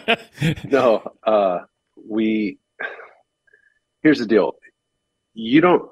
[0.65, 1.60] no, uh,
[2.08, 2.60] we.
[4.02, 4.54] Here's the deal.
[5.34, 5.89] You don't.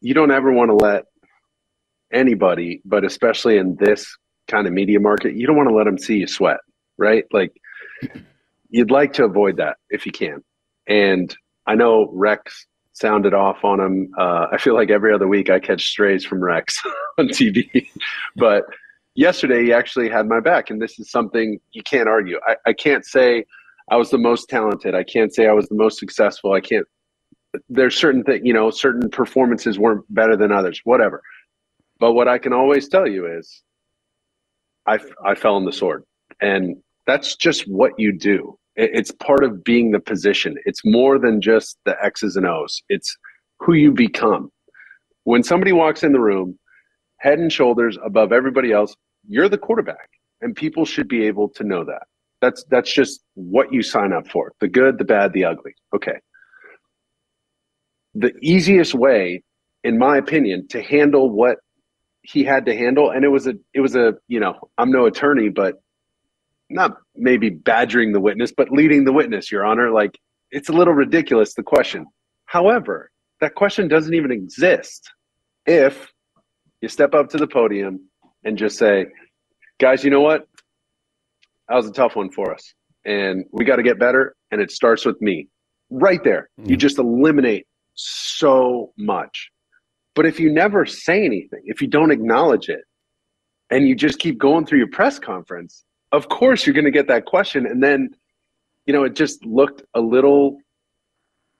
[0.00, 1.04] You don't ever want to let
[2.12, 4.16] anybody, but especially in this
[4.48, 6.58] kind of media market, you don't want to let them see you sweat,
[7.00, 7.24] right?
[7.32, 7.52] Like,
[8.68, 10.44] you'd like to avoid that if you can.
[10.86, 11.34] And
[11.66, 14.12] I know Rex sounded off on him.
[14.16, 16.80] Uh, I feel like every other week I catch strays from Rex
[17.18, 17.88] on TV,
[18.36, 18.64] but
[19.14, 22.38] yesterday he actually had my back, and this is something you can't argue.
[22.46, 23.44] I, I can't say
[23.90, 24.94] I was the most talented.
[24.94, 26.52] I can't say I was the most successful.
[26.52, 26.86] I can't.
[27.68, 30.80] There's certain things, you know, certain performances weren't better than others.
[30.84, 31.22] Whatever.
[31.98, 33.62] But what I can always tell you is,
[34.86, 36.04] I I fell on the sword,
[36.40, 38.56] and that's just what you do.
[38.76, 40.56] It's part of being the position.
[40.64, 42.82] It's more than just the X's and O's.
[42.88, 43.16] It's
[43.58, 44.50] who you become.
[45.24, 46.58] When somebody walks in the room,
[47.18, 48.94] head and shoulders above everybody else,
[49.28, 50.08] you're the quarterback,
[50.40, 52.04] and people should be able to know that.
[52.40, 55.74] That's that's just what you sign up for: the good, the bad, the ugly.
[55.94, 56.18] Okay.
[58.14, 59.42] The easiest way,
[59.84, 61.58] in my opinion, to handle what
[62.22, 65.06] he had to handle, and it was a it was a you know I'm no
[65.06, 65.82] attorney, but
[66.70, 69.90] not maybe badgering the witness, but leading the witness, Your Honor.
[69.90, 70.18] Like
[70.50, 72.06] it's a little ridiculous the question.
[72.46, 75.10] However, that question doesn't even exist
[75.66, 76.12] if
[76.80, 78.08] you step up to the podium
[78.44, 79.06] and just say,
[79.78, 80.46] guys, you know what?
[81.68, 82.74] That was a tough one for us.
[83.04, 84.34] And we got to get better.
[84.50, 85.48] And it starts with me.
[85.90, 86.50] Right there.
[86.58, 86.70] Mm-hmm.
[86.70, 89.50] You just eliminate so much.
[90.14, 92.80] But if you never say anything, if you don't acknowledge it,
[93.70, 97.08] and you just keep going through your press conference, of course you're going to get
[97.08, 97.66] that question.
[97.66, 98.10] And then,
[98.86, 100.58] you know, it just looked a little,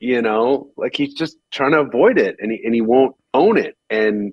[0.00, 3.56] you know, like he's just trying to avoid it and he, and he won't own
[3.58, 3.76] it.
[3.88, 4.32] And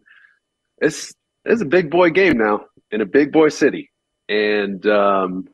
[0.79, 1.13] it's,
[1.45, 3.91] it's a big boy game now in a big boy city.
[4.29, 5.47] And, um,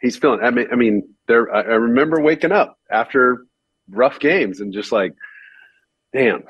[0.00, 3.46] he's feeling, I mean, I mean, there, I, I remember waking up after
[3.88, 5.12] rough games and just like,
[6.12, 6.42] damn,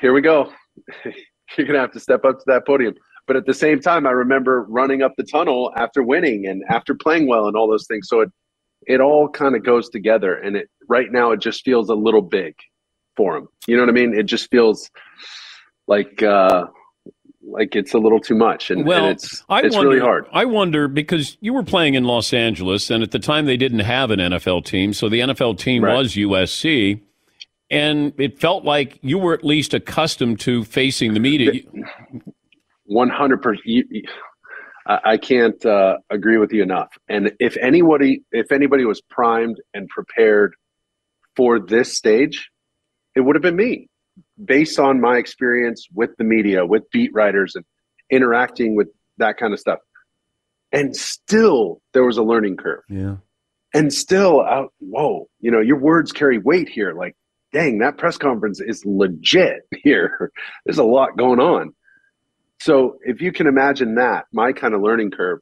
[0.00, 0.52] here we go.
[1.04, 2.94] You're going to have to step up to that podium.
[3.30, 6.96] But at the same time, I remember running up the tunnel after winning and after
[6.96, 8.08] playing well and all those things.
[8.08, 8.28] So it,
[8.88, 10.34] it all kind of goes together.
[10.34, 12.56] And it right now, it just feels a little big
[13.16, 13.46] for him.
[13.68, 14.14] You know what I mean?
[14.18, 14.90] It just feels
[15.86, 16.64] like, uh,
[17.40, 20.26] like it's a little too much, and, Well, and it's I it's wonder, really hard.
[20.32, 23.78] I wonder because you were playing in Los Angeles, and at the time they didn't
[23.78, 25.96] have an NFL team, so the NFL team Right.
[25.96, 27.00] was USC,
[27.70, 31.62] and it felt like you were at least accustomed to facing the media.
[32.90, 33.86] One hundred percent.
[34.86, 36.88] I can't uh, agree with you enough.
[37.08, 40.54] And if anybody, if anybody was primed and prepared
[41.36, 42.50] for this stage,
[43.14, 43.88] it would have been me,
[44.44, 47.64] based on my experience with the media, with beat writers, and
[48.10, 49.78] interacting with that kind of stuff.
[50.72, 52.82] And still, there was a learning curve.
[52.88, 53.16] Yeah.
[53.72, 54.72] And still, out.
[54.80, 56.94] Whoa, you know, your words carry weight here.
[56.94, 57.14] Like,
[57.52, 60.32] dang, that press conference is legit here.
[60.64, 61.74] There's a lot going on.
[62.60, 65.40] So if you can imagine that, my kind of learning curve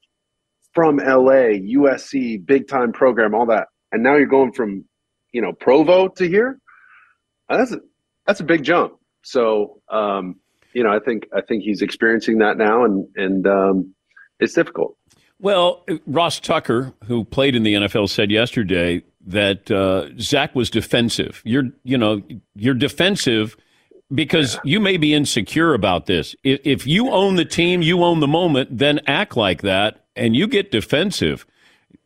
[0.73, 4.85] from LA, USC, big time program, all that, and now you're going from,
[5.33, 6.59] you know, Provo to here.
[7.49, 7.81] That's a,
[8.27, 8.95] that's a big jump.
[9.25, 10.37] So, um,
[10.73, 13.95] you know, I think I think he's experiencing that now, and and um,
[14.39, 14.97] it's difficult.
[15.41, 21.43] Well, Ross Tucker, who played in the NFL, said yesterday that uh, Zach was defensive.
[21.45, 22.23] You're, you know,
[22.55, 23.57] you're defensive
[24.13, 26.35] because you may be insecure about this.
[26.43, 30.35] If, if you own the team, you own the moment, then act like that, and
[30.35, 31.47] you get defensive.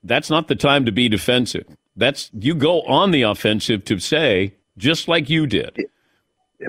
[0.03, 1.67] That's not the time to be defensive.
[1.97, 5.77] That's you go on the offensive to say just like you did.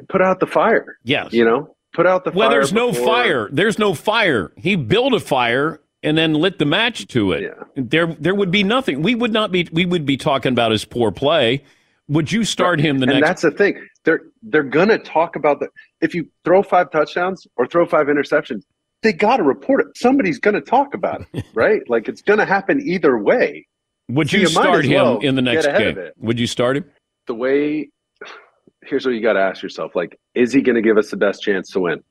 [0.10, 0.98] Put out the fire.
[1.04, 1.34] Yes.
[1.34, 2.50] You know, put out the Well, fire.
[2.50, 3.50] Well, there's no before- fire.
[3.52, 4.52] There's no fire.
[4.58, 7.44] He built a fire and then lit the match to it.
[7.44, 7.64] Yeah.
[7.76, 9.02] There, there would be nothing.
[9.02, 9.68] We would not be.
[9.72, 11.64] We would be talking about his poor play.
[12.10, 13.28] Would you start him the and next?
[13.28, 13.88] that's the thing.
[14.06, 15.70] They're they're gonna talk about the
[16.02, 18.64] if you throw five touchdowns or throw five interceptions,
[19.02, 19.88] they got to report it.
[19.96, 21.82] Somebody's gonna talk about it, right?
[21.90, 23.68] like it's gonna happen either way.
[24.10, 25.98] Would So you, you start him well in the next game?
[26.18, 26.86] Would you start him?
[27.28, 27.90] The way
[28.84, 31.18] here's what you got to ask yourself: like, is he going to give us the
[31.18, 32.04] best chance to win?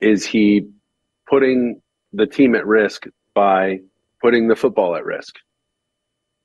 [0.00, 0.68] Is he
[1.28, 1.82] putting
[2.12, 3.04] the team at risk
[3.34, 3.80] by
[4.22, 5.34] putting the football at risk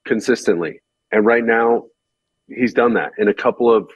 [0.06, 0.82] consistently?
[1.12, 1.86] And right now,
[2.48, 3.90] he's done that in a couple of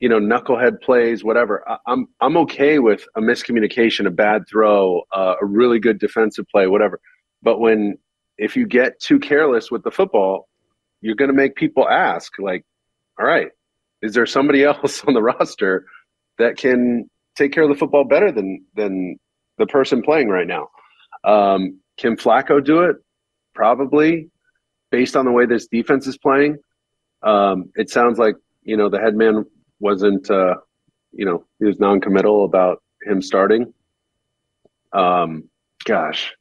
[0.00, 1.68] you know knucklehead plays, whatever.
[1.68, 6.46] I, I'm I'm okay with a miscommunication, a bad throw, uh, a really good defensive
[6.48, 7.00] play, whatever.
[7.42, 7.98] But when
[8.38, 10.48] if you get too careless with the football,
[11.00, 12.64] you're going to make people ask, like,
[13.18, 13.48] all right,
[14.02, 15.86] is there somebody else on the roster
[16.38, 19.16] that can take care of the football better than than
[19.58, 20.68] the person playing right now?
[21.24, 22.96] Um, can Flacco do it?
[23.54, 24.28] Probably,
[24.90, 26.58] based on the way this defense is playing.
[27.22, 29.46] Um, it sounds like you know the head man
[29.80, 30.56] wasn't, uh,
[31.12, 33.72] you know, he was non-committal about him starting.
[34.92, 35.48] Um,
[35.84, 36.32] gosh,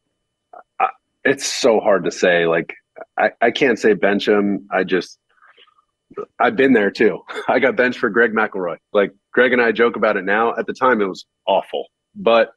[0.79, 0.87] I,
[1.23, 2.47] it's so hard to say.
[2.47, 2.73] Like,
[3.17, 4.67] I, I can't say bench him.
[4.71, 5.19] I just
[6.39, 7.19] I've been there too.
[7.47, 8.77] I got benched for Greg McElroy.
[8.93, 10.55] Like Greg and I joke about it now.
[10.55, 11.87] At the time, it was awful.
[12.15, 12.51] But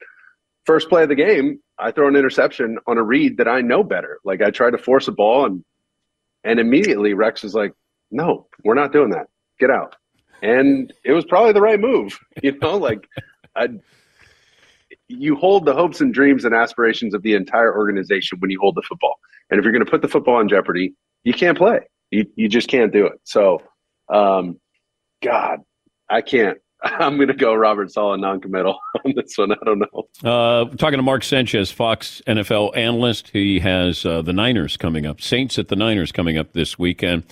[0.64, 3.82] first play of the game, I throw an interception on a read that I know
[3.82, 4.18] better.
[4.24, 5.64] Like I try to force a ball, and
[6.44, 7.72] and immediately Rex is like,
[8.10, 9.28] "No, we're not doing that.
[9.58, 9.96] Get out."
[10.42, 12.18] And it was probably the right move.
[12.42, 13.08] You know, like
[13.56, 13.68] I.
[15.10, 18.74] You hold the hopes and dreams and aspirations of the entire organization when you hold
[18.74, 19.14] the football.
[19.50, 21.80] And if you're going to put the football in jeopardy, you can't play.
[22.10, 23.18] You you just can't do it.
[23.24, 23.62] So,
[24.12, 24.60] um,
[25.22, 25.60] God,
[26.08, 26.58] I can't.
[26.82, 29.52] I'm going to go Robert Saleh non-committal on this one.
[29.52, 30.08] I don't know.
[30.22, 33.28] Uh, talking to Mark Sanchez, Fox NFL analyst.
[33.28, 37.24] He has uh, the Niners coming up, Saints at the Niners coming up this weekend.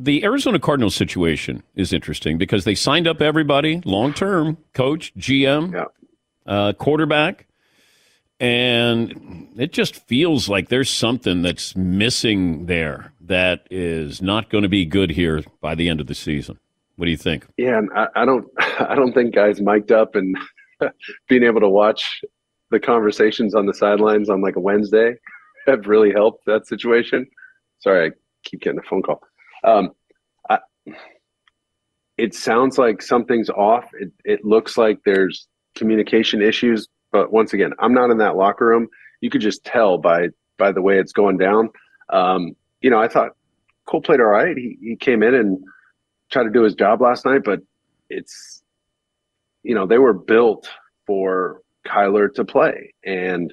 [0.00, 5.86] The Arizona Cardinals situation is interesting because they signed up everybody long term, coach, GM,
[6.46, 7.48] uh, quarterback,
[8.38, 14.68] and it just feels like there's something that's missing there that is not going to
[14.68, 16.60] be good here by the end of the season.
[16.94, 17.48] What do you think?
[17.56, 18.46] Yeah, and I, I don't
[18.78, 20.38] I don't think guys mic'd up and
[21.28, 22.22] being able to watch
[22.70, 25.14] the conversations on the sidelines on like a Wednesday
[25.66, 27.26] have really helped that situation.
[27.80, 28.12] Sorry, I
[28.44, 29.22] keep getting a phone call.
[29.64, 29.90] Um,
[30.48, 30.58] I,
[32.16, 33.84] it sounds like something's off.
[33.98, 36.88] It, it looks like there's communication issues.
[37.12, 38.88] But once again, I'm not in that locker room.
[39.20, 40.28] You could just tell by
[40.58, 41.70] by the way it's going down.
[42.10, 43.30] Um, you know, I thought
[43.86, 44.56] Colt played all right.
[44.56, 45.58] He he came in and
[46.30, 47.60] tried to do his job last night, but
[48.10, 48.62] it's
[49.62, 50.68] you know they were built
[51.06, 53.52] for Kyler to play, and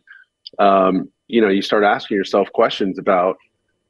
[0.59, 3.37] um, you know you start asking yourself questions about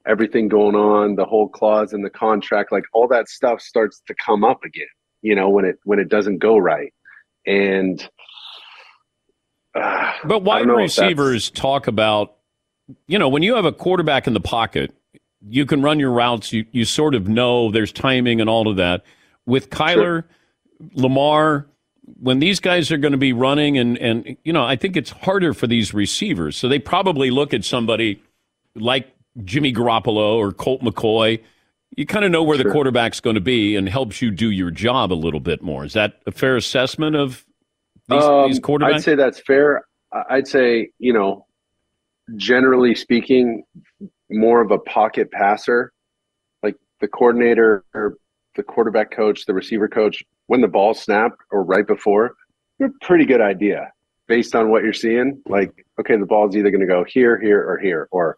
[0.08, 4.16] everything going on, the whole clause in the contract, like all that stuff starts to
[4.16, 4.88] come up again.
[5.22, 6.94] You know when it when it doesn't go right,
[7.46, 8.08] and
[9.74, 12.36] uh, But wide don't know if that's- receivers talk about,
[13.08, 14.94] you know, when you have a quarterback in the pocket,
[15.48, 16.54] you can run your routes.
[16.54, 19.04] You, you sort of know there's timing and all of that.
[19.46, 20.24] With Kyler,
[20.94, 21.68] Lamar,
[22.20, 25.12] when these guys are going to be running, and, and, you know, I think it's
[25.12, 26.56] harder for these receivers.
[26.56, 28.24] So they probably look at somebody
[28.76, 29.12] like
[29.44, 31.42] Jimmy Garoppolo or Colt McCoy.
[31.98, 34.72] You kind of know where the quarterback's going to be and helps you do your
[34.72, 35.86] job a little bit more.
[35.86, 37.46] Is that a fair assessment of
[38.10, 38.96] these, Um, these quarterbacks?
[38.96, 39.86] I'd say that's fair.
[40.30, 41.46] I'd say, you know,
[42.36, 43.64] generally speaking,
[44.30, 45.94] more of a pocket passer,
[46.64, 48.18] like the coordinator or
[48.56, 52.36] the quarterback coach, the receiver coach, when the ball snapped or right before,
[52.80, 53.92] you have a pretty good idea
[54.28, 55.42] based on what you're seeing.
[55.48, 58.36] Like, okay, the ball's either going to go here, here, or here, or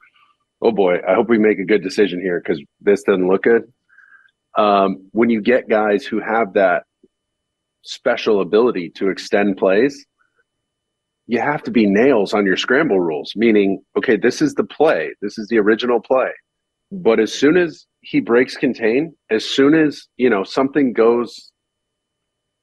[0.62, 3.64] oh boy, I hope we make a good decision here because this doesn't look good.
[4.58, 6.84] Um, when you get guys who have that
[7.84, 10.06] special ability to extend plays,
[11.28, 15.14] you have to be nails on your scramble rules, meaning, okay, this is the play,
[15.22, 16.32] this is the original play.
[16.92, 21.52] But as soon as he breaks contain, as soon as, you know, something goes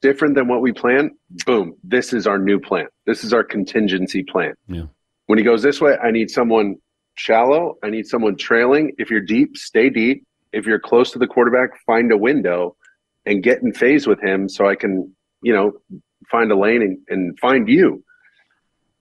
[0.01, 1.11] different than what we plan,
[1.47, 2.86] boom, this is our new plan.
[3.07, 4.55] This is our contingency plan.
[4.66, 4.84] Yeah.
[5.26, 6.76] When he goes this way, I need someone
[7.14, 8.92] shallow, I need someone trailing.
[8.98, 10.26] If you're deep, stay deep.
[10.52, 12.76] If you're close to the quarterback, find a window
[13.26, 15.72] and get in phase with him so I can, you know,
[16.30, 18.04] find a lane and, and find you.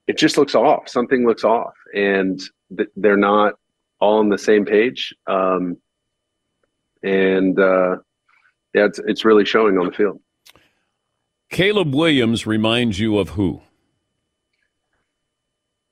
[0.07, 0.89] It just looks off.
[0.89, 2.41] Something looks off, and
[2.75, 3.53] th- they're not
[3.99, 5.13] all on the same page.
[5.27, 5.77] Um,
[7.03, 7.97] and uh,
[8.73, 10.19] yeah, it's it's really showing on the field.
[11.49, 13.61] Caleb Williams reminds you of who?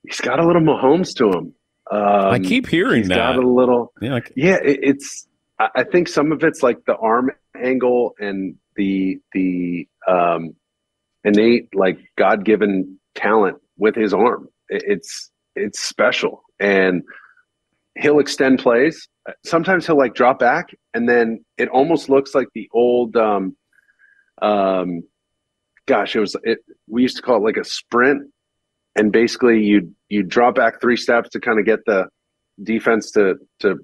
[0.03, 1.53] He's got a little Mahomes to him.
[1.91, 2.01] Um,
[2.33, 3.35] I keep hearing he's that.
[3.35, 3.91] Got a little.
[4.01, 4.57] Yeah, yeah.
[4.63, 5.27] It, it's.
[5.59, 7.31] I I think some of it's like the arm
[7.61, 10.55] angle and the the um,
[11.25, 14.47] innate like God given talent with his arm.
[14.69, 17.03] It- It's it's special, and
[17.97, 19.09] he'll extend plays.
[19.43, 23.17] Sometimes he'll like drop back, and then it almost looks like the old.
[23.17, 23.57] Um,
[24.41, 25.03] um,
[25.87, 26.59] gosh, it was it.
[26.87, 28.31] We used to call it like a sprint,
[28.95, 32.07] and basically you you drop back three steps to kind of get the
[32.63, 33.77] defense to to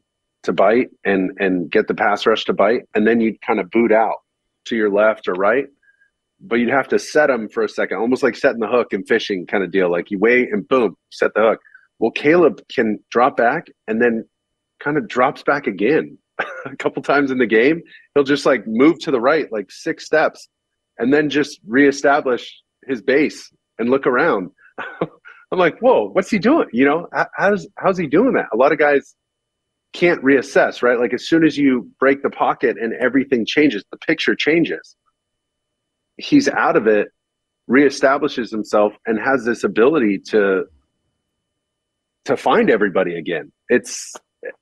[0.44, 3.70] to bite and and get the pass rush to bite, and then you kind of
[3.70, 4.18] boot out
[4.66, 5.66] to your left or right.
[6.40, 9.08] But you'd have to set them for a second, almost like setting the hook and
[9.08, 9.92] fishing kind of deal.
[9.92, 11.60] Like you wait and boom, set the hook.
[12.00, 14.26] Well, Caleb can drop back and then
[14.80, 16.18] kind of drops back again
[16.66, 17.82] a couple times in the game.
[18.14, 20.48] He'll just like move to the right like six steps
[21.00, 24.52] and then just reestablish his base and look around.
[25.52, 26.68] I'm like, whoa, what's he doing?
[26.74, 28.48] You know, how- how's how's he doing that?
[28.54, 29.16] A lot of guys
[29.94, 31.00] can't reassess, right?
[31.00, 34.96] Like as soon as you break the pocket and everything changes, the picture changes.
[36.18, 37.08] He's out of it,
[37.70, 40.66] reestablishes himself, and has this ability to
[42.26, 43.52] to find everybody again.
[43.70, 44.14] It's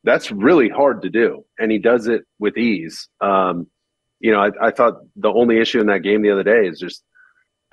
[0.03, 3.07] that's really hard to do, and he does it with ease.
[3.21, 3.67] Um,
[4.19, 6.79] you know, I, I thought the only issue in that game the other day is
[6.79, 7.03] just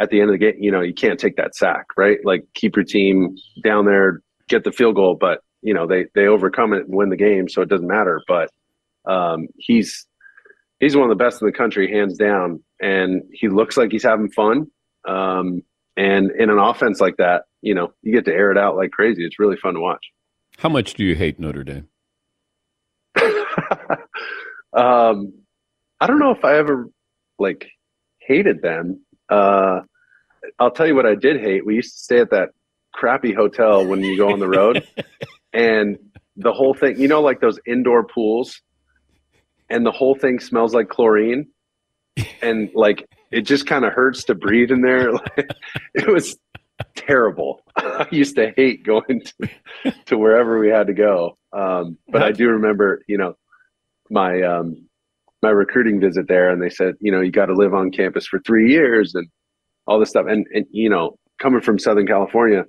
[0.03, 2.19] at the end of the game, you know, you can't take that sack, right?
[2.25, 6.27] Like keep your team down there, get the field goal, but you know, they they
[6.27, 8.21] overcome it and win the game, so it doesn't matter.
[8.27, 8.51] But
[9.05, 10.07] um, he's
[10.81, 14.03] he's one of the best in the country, hands down, and he looks like he's
[14.03, 14.67] having fun.
[15.07, 15.63] Um,
[15.97, 18.91] and in an offense like that, you know, you get to air it out like
[18.91, 19.25] crazy.
[19.25, 20.05] It's really fun to watch.
[20.59, 21.89] How much do you hate Notre Dame?
[24.73, 25.33] um,
[26.01, 26.89] I don't know if I ever
[27.39, 27.69] like
[28.19, 29.05] hated them.
[29.29, 29.81] Uh,
[30.59, 31.65] I'll tell you what I did hate.
[31.65, 32.51] We used to stay at that
[32.93, 34.87] crappy hotel when you go on the road,
[35.53, 35.99] and
[36.37, 38.61] the whole thing, you know, like those indoor pools,
[39.71, 41.49] and the whole thing smells like chlorine,
[42.41, 45.13] and like it just kind of hurts to breathe in there.
[45.95, 46.37] it was
[46.95, 47.63] terrible.
[47.77, 51.39] I used to hate going to, to wherever we had to go.
[51.53, 53.35] Um, but I do remember, you know,
[54.11, 54.89] my um,
[55.43, 58.27] my recruiting visit there, and they said, you know, you got to live on campus
[58.27, 59.29] for three years and
[59.87, 60.27] all this stuff.
[60.29, 62.65] And and you know, coming from Southern California,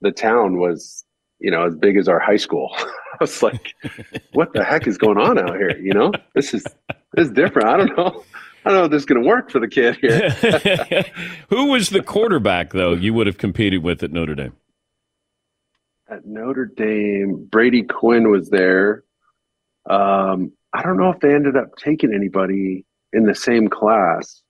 [0.00, 1.04] the town was,
[1.38, 2.74] you know, as big as our high school.
[2.78, 3.74] I was like,
[4.32, 5.78] what the heck is going on out here?
[5.78, 6.64] You know, this is
[7.14, 7.68] this is different.
[7.68, 8.24] I don't know.
[8.64, 10.30] I don't know if this is going to work for the kid here.
[11.50, 14.54] Who was the quarterback though you would have competed with at Notre Dame?
[16.08, 19.04] At Notre Dame, Brady Quinn was there.
[19.88, 24.42] Um, I don't know if they ended up taking anybody in the same class.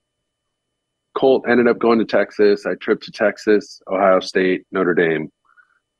[1.14, 2.66] Colt ended up going to Texas.
[2.66, 5.30] I tripped to Texas, Ohio State, Notre Dame.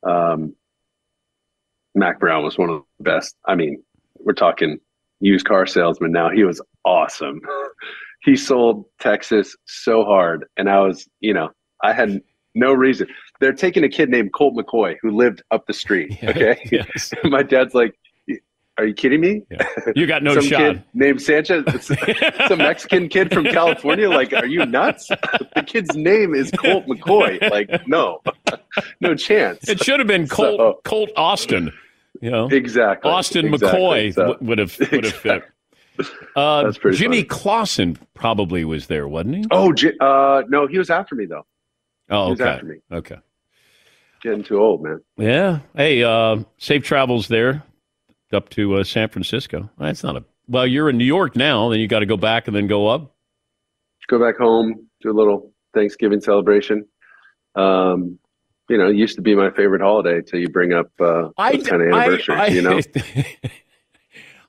[0.07, 0.55] Um,
[1.95, 3.37] Mack Brown was one of the best.
[3.47, 3.83] I mean,
[4.19, 4.79] we're talking
[5.21, 6.31] used car salesman now.
[6.31, 7.41] He was awesome.
[8.23, 10.45] he sold Texas so hard.
[10.57, 11.51] And I was, you know,
[11.83, 12.21] I had
[12.55, 13.09] no reason.
[13.41, 16.19] They're taking a kid named Colt McCoy who lived up the street.
[16.25, 16.69] Okay.
[16.73, 17.13] Yes.
[17.25, 17.95] My dad's like,
[18.79, 19.43] are you kidding me?
[19.95, 20.59] You got no Some shot.
[20.59, 21.65] Kid named Sanchez,
[22.49, 24.11] some Mexican kid from California.
[24.11, 25.07] Like, are you nuts?
[25.09, 27.51] The kid's name is Colt McCoy.
[27.51, 28.21] Like, no,
[29.01, 29.69] no chance.
[29.69, 31.73] It should have been Colt So- Colt Austin.
[32.21, 33.11] You know, Exactly.
[33.11, 33.79] Austin Exactly.
[33.81, 35.43] McCoy So- would have would have fit.
[36.35, 39.45] Uh, That's pretty Jimmy Clausen probably was there, wasn't he?
[39.53, 41.47] Oh, J- uh, no, he was after me though.
[42.11, 42.51] Oh, he was okay.
[42.51, 42.77] after me.
[42.91, 43.17] Okay.
[44.23, 45.01] Getting too old, man.
[45.17, 45.61] Yeah.
[45.77, 47.63] Hey, uh, safe travels there
[48.35, 49.71] up to uh, San Francisco.
[49.79, 50.67] That's not a well.
[50.67, 51.69] You're in New York now.
[51.71, 53.15] Then you got to go back and then go up.
[54.09, 56.87] Go back home, do a little Thanksgiving celebration.
[57.55, 58.19] Um,
[58.69, 61.67] you know, it used to be my favorite holiday till you bring up uh, those
[61.67, 62.41] kind of anniversaries.
[62.41, 62.81] I- you know,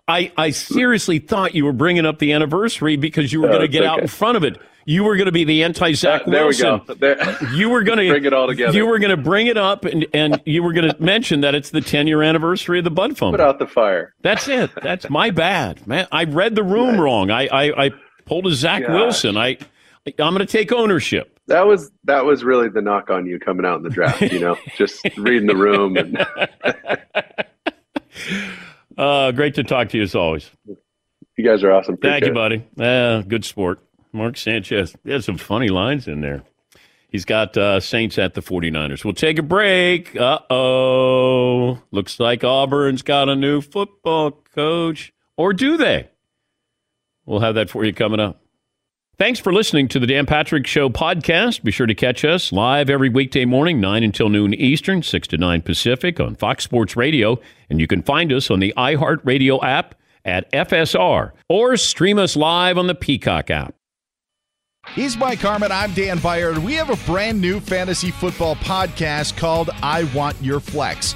[0.07, 3.61] I, I seriously thought you were bringing up the anniversary because you were No, going
[3.61, 4.57] to it's get out in front of it.
[4.87, 6.83] You were going to be the anti Zach Uh, there we go.
[6.99, 8.77] There- You were going to Bring it all together.
[8.77, 11.55] You were going to bring it up, and, and you were going to mention that
[11.55, 13.31] it's the 10 year anniversary of the Butt Fumble.
[13.39, 14.13] put out the fire.
[14.21, 14.69] That's it.
[14.83, 16.07] That's my bad, man.
[16.11, 17.31] I read the room wrong.
[17.31, 17.91] I, I, I
[18.25, 18.91] pulled a Zach Gosh.
[18.91, 19.37] Wilson.
[19.37, 19.57] I,
[20.05, 21.31] I'm going to take ownership.
[21.47, 24.21] That was that was really the knock on you coming out in the draft.
[24.21, 26.17] You know, just reading the room and
[28.97, 30.49] Uh, great to talk to you as always.
[31.37, 31.97] you guys are awesome.
[31.97, 32.65] Thank you, buddy.
[32.79, 33.79] Uh, good sport.
[34.13, 34.95] Mark Sanchez.
[35.03, 36.43] He has some funny lines in there.
[37.09, 39.03] He's got uh, Saints at the 49ers.
[39.05, 40.15] We'll take a break.
[40.15, 41.81] Uh oh.
[41.91, 45.13] Looks like Auburn's got a new football coach.
[45.37, 46.09] Or do they?
[47.25, 48.41] We'll have that for you coming up.
[49.17, 51.63] Thanks for listening to the Dan Patrick Show podcast.
[51.63, 55.37] Be sure to catch us live every weekday morning, 9 until noon Eastern, 6 to
[55.37, 57.39] 9 Pacific on Fox Sports Radio.
[57.69, 59.95] And you can find us on the iHeartRadio app
[60.25, 63.73] at FSR or stream us live on the Peacock app.
[64.89, 65.71] He's Mike Harmon.
[65.71, 66.59] I'm Dan Beyer.
[66.59, 71.15] We have a brand new fantasy football podcast called I Want Your Flex.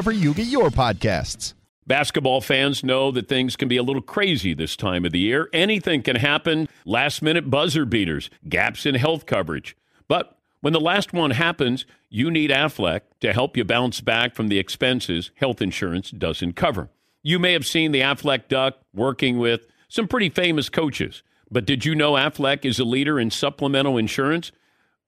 [0.09, 1.53] you get your podcasts.
[1.85, 5.49] Basketball fans know that things can be a little crazy this time of the year.
[5.53, 9.75] Anything can happen last minute buzzer beaters, gaps in health coverage.
[10.07, 14.47] But when the last one happens, you need Aflac to help you bounce back from
[14.47, 16.89] the expenses health insurance doesn't cover.
[17.21, 21.21] You may have seen the Aflac Duck working with some pretty famous coaches,
[21.51, 24.51] but did you know Aflac is a leader in supplemental insurance?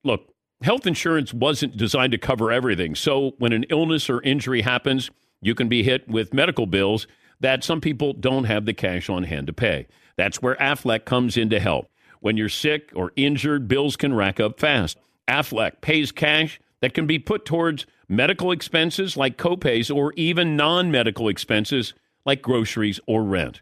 [0.04, 0.33] Look,
[0.64, 2.96] health insurance wasn't designed to cover everything.
[2.96, 5.12] So when an illness or injury happens,
[5.42, 7.06] you can be hit with medical bills
[7.42, 9.88] that some people don't have the cash on hand to pay.
[10.16, 11.90] That's where Aflac comes in to help.
[12.22, 14.98] When you're sick or injured, bills can rack up fast.
[15.28, 20.92] Aflac pays cash that can be put towards medical expenses like copays or even non
[20.92, 21.94] medical expenses
[22.26, 23.62] like groceries or rent.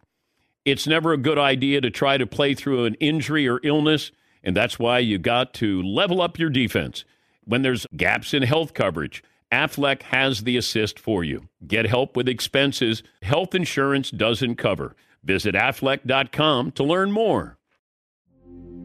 [0.65, 4.11] It's never a good idea to try to play through an injury or illness,
[4.43, 7.05] and that's why you got to level up your defense.
[7.45, 11.47] When there's gaps in health coverage, Aflac has the assist for you.
[11.67, 14.95] Get help with expenses health insurance doesn't cover.
[15.23, 17.57] Visit aflac.com to learn more.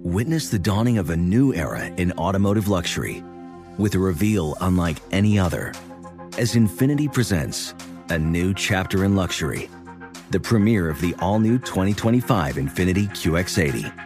[0.03, 3.23] Witness the dawning of a new era in automotive luxury
[3.79, 5.73] with a reveal unlike any other
[6.39, 7.75] as Infiniti presents
[8.11, 9.69] a new chapter in luxury,
[10.31, 14.06] the premiere of the all new 2025 Infiniti QX80.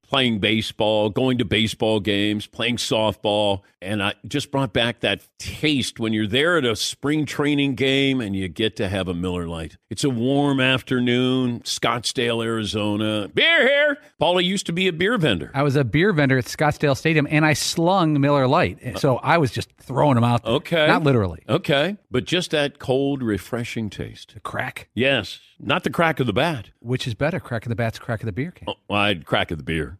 [0.11, 6.01] playing baseball, going to baseball games, playing softball, and I just brought back that taste
[6.01, 9.47] when you're there at a spring training game and you get to have a Miller
[9.47, 9.77] Lite.
[9.89, 13.29] It's a warm afternoon, Scottsdale, Arizona.
[13.33, 13.97] Beer here.
[14.21, 15.49] Paulie used to be a beer vendor.
[15.53, 19.15] I was a beer vendor at Scottsdale Stadium, and I slung Miller Lite, uh, so
[19.19, 20.43] I was just throwing them out.
[20.43, 20.53] There.
[20.55, 20.87] Okay.
[20.87, 21.41] not literally.
[21.47, 21.95] Okay.
[22.11, 24.33] But just that cold, refreshing taste.
[24.33, 24.89] The crack.
[24.93, 25.39] Yes.
[25.63, 26.71] Not the crack of the bat.
[26.79, 28.67] Which is better, crack of the bat's crack of the beer can.
[28.69, 29.99] Oh, well, I'd crack of the beer.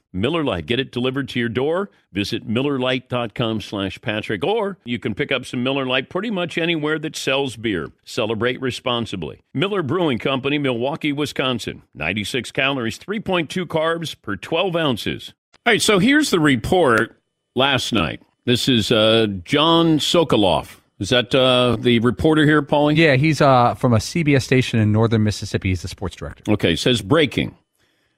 [0.13, 0.65] Miller Lite.
[0.65, 1.89] Get it delivered to your door.
[2.11, 4.43] Visit MillerLite.com slash Patrick.
[4.43, 7.91] Or you can pick up some Miller Lite pretty much anywhere that sells beer.
[8.03, 9.41] Celebrate responsibly.
[9.53, 11.83] Miller Brewing Company, Milwaukee, Wisconsin.
[11.93, 15.33] 96 calories, 3.2 carbs per 12 ounces.
[15.65, 17.21] All right, so here's the report
[17.55, 18.21] last night.
[18.45, 20.77] This is uh, John Sokoloff.
[20.99, 22.95] Is that uh, the reporter here, Paulie?
[22.95, 25.69] Yeah, he's uh, from a CBS station in northern Mississippi.
[25.69, 26.43] He's the sports director.
[26.51, 27.55] Okay, says breaking.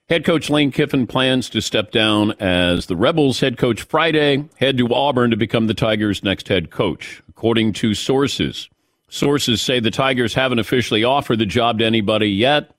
[0.10, 4.78] Head coach Lane Kiffin plans to step down as the Rebels head coach Friday, head
[4.78, 8.70] to Auburn to become the Tigers' next head coach, according to sources.
[9.08, 12.76] Sources say the Tigers haven't officially offered the job to anybody yet,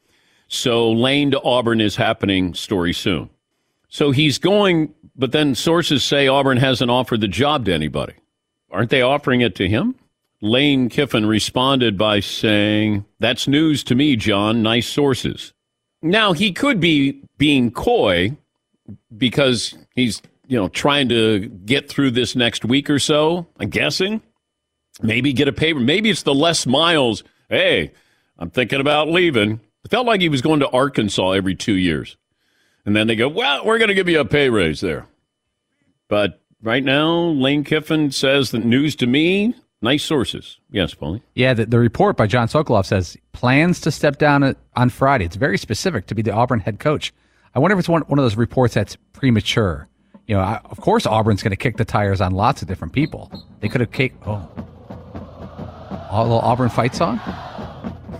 [0.48, 3.30] so Lane to Auburn is happening story soon.
[3.88, 8.14] So he's going, but then sources say Auburn hasn't offered the job to anybody.
[8.70, 9.94] Aren't they offering it to him?
[10.42, 14.62] Lane Kiffin responded by saying, That's news to me, John.
[14.62, 15.54] Nice sources.
[16.04, 18.36] Now he could be being coy
[19.16, 23.46] because he's you know trying to get through this next week or so.
[23.58, 24.20] I'm guessing.
[25.02, 25.80] Maybe get a paper.
[25.80, 27.24] Maybe it's the Les Miles.
[27.48, 27.92] Hey,
[28.38, 29.60] I'm thinking about leaving.
[29.82, 32.18] It felt like he was going to Arkansas every two years,
[32.84, 35.06] and then they go, "Well, we're going to give you a pay raise there."
[36.08, 39.54] But right now, Lane Kiffin says that news to me.
[39.84, 40.58] Nice sources.
[40.70, 41.20] Yes, Paulie.
[41.34, 45.26] Yeah, the, the report by John Sokoloff says plans to step down on Friday.
[45.26, 47.12] It's very specific to be the Auburn head coach.
[47.54, 49.86] I wonder if it's one, one of those reports that's premature.
[50.26, 52.94] You know, I, of course, Auburn's going to kick the tires on lots of different
[52.94, 53.30] people.
[53.60, 54.22] They could have kicked.
[54.26, 54.48] Oh,
[56.10, 57.20] a little Auburn fight song.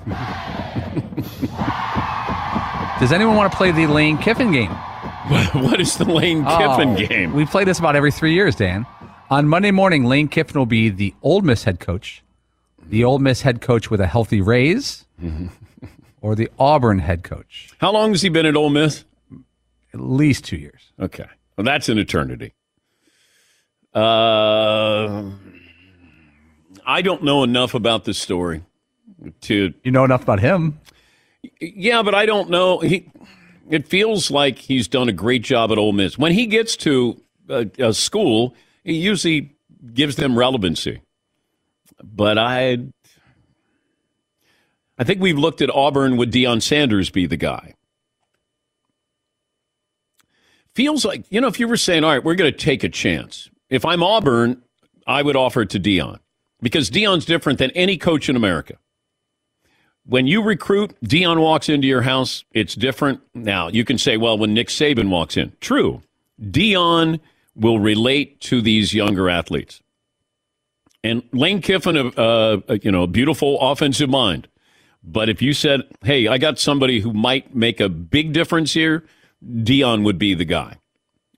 [3.01, 4.71] Does anyone want to play the Lane Kiffin game?
[4.71, 7.33] what is the Lane Kiffin Oh, game?
[7.33, 8.85] We play this about every three years, Dan.
[9.35, 12.23] On Monday morning, Lane Kiffin will be the Ole Miss head coach,
[12.87, 15.07] the Ole Miss head coach with a healthy raise,
[16.21, 17.71] or the Auburn head coach.
[17.79, 19.05] How long has he been at Ole Miss?
[19.93, 20.93] At least two years.
[21.01, 21.27] Okay.
[21.57, 22.53] Well, that's an eternity.
[23.93, 25.31] Uh,
[26.87, 28.63] I don't know enough about this story
[29.41, 29.75] to.
[29.83, 30.79] You know enough about him.
[31.61, 32.79] Yeah, but I don't know.
[32.79, 33.11] He.
[33.69, 36.17] It feels like he's done a great job at Ole Miss.
[36.17, 38.55] When he gets to a, a school,
[38.85, 39.57] he usually
[39.93, 41.01] gives them relevancy.
[42.03, 42.79] But I,
[44.99, 46.17] I think we've looked at Auburn.
[46.17, 47.75] Would Deion Sanders be the guy?
[50.75, 52.89] Feels like you know if you were saying, all right, we're going to take a
[52.89, 53.49] chance.
[53.71, 54.63] If I'm Auburn,
[55.07, 56.19] I would offer it to Deion
[56.61, 58.77] because Deion's different than any coach in America.
[60.07, 63.21] When you recruit, Deion walks into your house, it's different.
[63.35, 66.03] Now, you can say, well, when Nick Saban walks in, true.
[66.43, 67.21] Deion
[67.55, 69.81] will relate to these younger athletes.
[71.03, 74.49] And Lane Kiffin, uh, uh, you know, beautiful offensive mind.
[75.03, 79.05] But if you said, hey, I got somebody who might make a big difference here,
[79.47, 80.79] Deion would be the guy.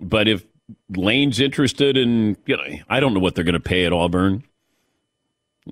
[0.00, 0.46] But if
[0.94, 4.44] Lane's interested in, you know, I don't know what they're going to pay at Auburn.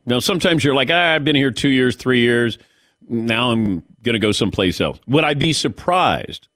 [0.07, 2.59] Now, sometimes you're like, ah, I've been here two years, three years.
[3.09, 4.99] Now I'm going to go someplace else.
[5.07, 6.49] Would I be surprised?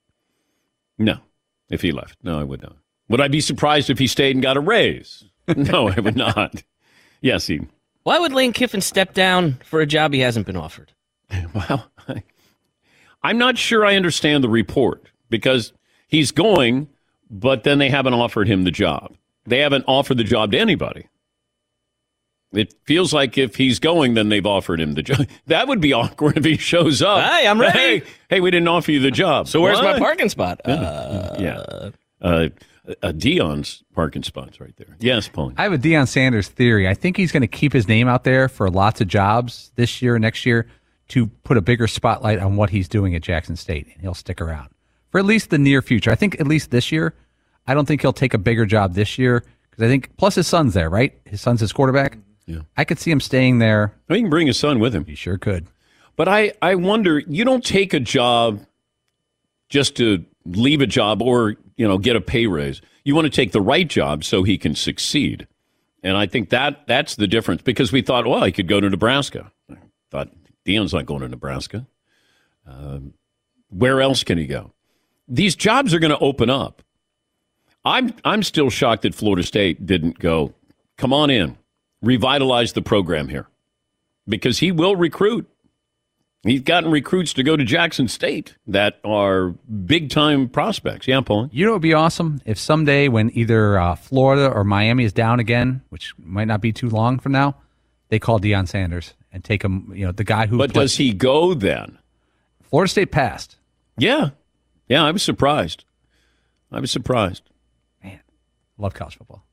[0.98, 1.18] No,
[1.70, 2.16] if he left.
[2.24, 2.76] No, I would not.
[3.08, 5.24] Would I be surprised if he stayed and got a raise?
[5.56, 6.62] No, I would not.
[7.22, 7.60] Yes, he.
[8.02, 10.92] Why would Lane Kiffin step down for a job he hasn't been offered?
[11.54, 12.22] Well, I,
[13.22, 15.72] I'm not sure I understand the report because
[16.06, 16.88] he's going,
[17.30, 19.16] but then they haven't offered him the job.
[19.46, 21.08] They haven't offered the job to anybody.
[22.52, 25.26] It feels like if he's going, then they've offered him the job.
[25.46, 27.22] That would be awkward if he shows up.
[27.30, 27.78] Hey, I'm ready.
[27.78, 29.48] Hey, hey we didn't offer you the job.
[29.48, 30.60] So where's my parking spot?
[30.66, 30.74] Yeah.
[30.74, 31.90] Uh, yeah.
[32.20, 32.48] Uh,
[33.02, 34.96] uh, Deion's parking spots right there.
[34.98, 35.52] Yes, Paul.
[35.56, 36.88] I have a Deion Sanders theory.
[36.88, 40.00] I think he's going to keep his name out there for lots of jobs this
[40.02, 40.66] year, next year,
[41.08, 44.40] to put a bigger spotlight on what he's doing at Jackson State, and he'll stick
[44.40, 44.68] around
[45.10, 46.10] for at least the near future.
[46.10, 47.14] I think at least this year.
[47.66, 50.46] I don't think he'll take a bigger job this year because I think plus his
[50.46, 51.18] son's there, right?
[51.26, 52.16] His son's his quarterback.
[52.46, 52.60] Yeah.
[52.78, 53.94] I could see him staying there.
[54.08, 55.04] Well, he can bring his son with him.
[55.04, 55.66] He sure could.
[56.16, 58.64] But I, I wonder, you don't take a job
[59.68, 62.80] just to leave a job or, you know, get a pay raise.
[63.04, 65.46] You want to take the right job so he can succeed.
[66.02, 68.88] And I think that that's the difference because we thought, well, he could go to
[68.88, 69.50] Nebraska.
[69.70, 69.76] I
[70.10, 70.30] thought
[70.64, 71.86] Deion's not going to Nebraska.
[72.66, 73.14] Um,
[73.70, 74.72] where else can he go?
[75.26, 76.82] These jobs are going to open up.
[77.84, 80.54] I'm I'm still shocked that Florida State didn't go.
[80.96, 81.56] Come on in,
[82.02, 83.46] revitalize the program here,
[84.26, 85.48] because he will recruit.
[86.44, 89.48] He's gotten recruits to go to Jackson State that are
[89.84, 91.08] big time prospects.
[91.08, 91.48] Yeah, Paul.
[91.52, 95.12] You know, it would be awesome if someday, when either uh, Florida or Miami is
[95.12, 97.56] down again, which might not be too long from now,
[98.08, 99.92] they call Deion Sanders and take him.
[99.94, 100.58] You know, the guy who.
[100.58, 101.98] But played- does he go then?
[102.62, 103.56] Florida State passed.
[103.96, 104.30] Yeah,
[104.88, 105.04] yeah.
[105.04, 105.84] I was surprised.
[106.70, 107.42] I was surprised.
[108.04, 108.20] Man,
[108.78, 109.44] love college football.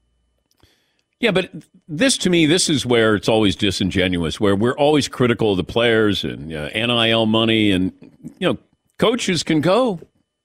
[1.19, 1.49] Yeah, but
[1.87, 5.63] this to me, this is where it's always disingenuous, where we're always critical of the
[5.63, 7.93] players and NIL money, and
[8.39, 8.57] you know,
[8.99, 10.01] coaches can go.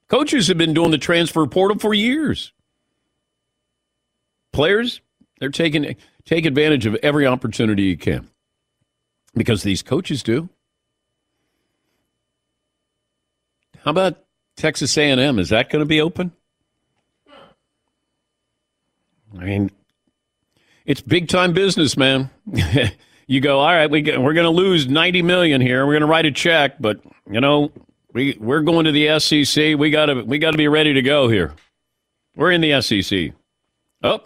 [0.07, 2.53] Coaches have been doing the transfer portal for years.
[4.53, 5.01] Players,
[5.39, 5.95] they're taking
[6.25, 8.29] take advantage of every opportunity you can
[9.35, 10.49] because these coaches do.
[13.83, 14.23] How about
[14.57, 15.39] Texas A&M?
[15.39, 16.31] Is that going to be open?
[19.39, 19.71] I mean,
[20.85, 22.29] it's big time business, man.
[23.27, 25.85] you go, all right, we we're going to lose ninety million here.
[25.85, 27.71] We're going to write a check, but you know,
[28.13, 29.77] we we're going to the SEC.
[29.77, 31.53] We got to we got to be ready to go here.
[32.35, 33.33] We're in the SEC.
[34.03, 34.21] Oh.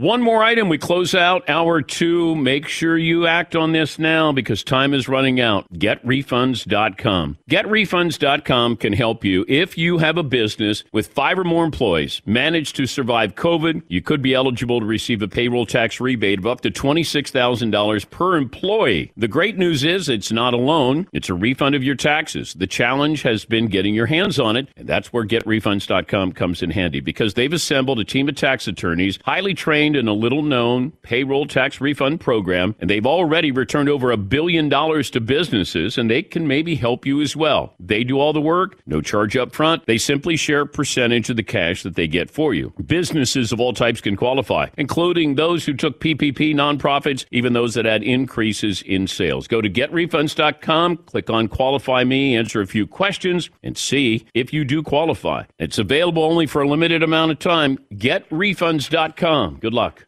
[0.00, 0.70] One more item.
[0.70, 2.34] We close out hour two.
[2.34, 5.70] Make sure you act on this now because time is running out.
[5.74, 7.36] GetRefunds.com.
[7.50, 12.76] GetRefunds.com can help you if you have a business with five or more employees, managed
[12.76, 13.82] to survive COVID.
[13.88, 18.36] You could be eligible to receive a payroll tax rebate of up to $26,000 per
[18.36, 19.12] employee.
[19.18, 22.54] The great news is it's not a loan, it's a refund of your taxes.
[22.54, 26.70] The challenge has been getting your hands on it, and that's where GetRefunds.com comes in
[26.70, 30.90] handy because they've assembled a team of tax attorneys, highly trained in a little known
[31.02, 36.10] payroll tax refund program, and they've already returned over a billion dollars to businesses, and
[36.10, 37.74] they can maybe help you as well.
[37.78, 39.86] They do all the work, no charge up front.
[39.86, 42.72] They simply share a percentage of the cash that they get for you.
[42.84, 47.84] Businesses of all types can qualify, including those who took PPP nonprofits, even those that
[47.84, 49.46] had increases in sales.
[49.48, 54.64] Go to getrefunds.com, click on qualify me, answer a few questions, and see if you
[54.64, 55.44] do qualify.
[55.58, 57.78] It's available only for a limited amount of time.
[57.94, 59.58] Getrefunds.com.
[59.70, 60.06] Good luck.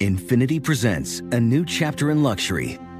[0.00, 2.76] Infiniti presents a new chapter in luxury,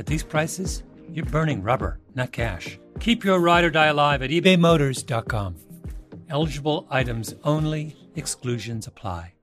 [0.00, 0.82] at these prices,
[1.12, 2.78] you're burning rubber, not cash.
[3.00, 5.56] Keep your ride or die alive at ebaymotors.com.
[6.30, 9.34] Eligible items only, exclusions apply.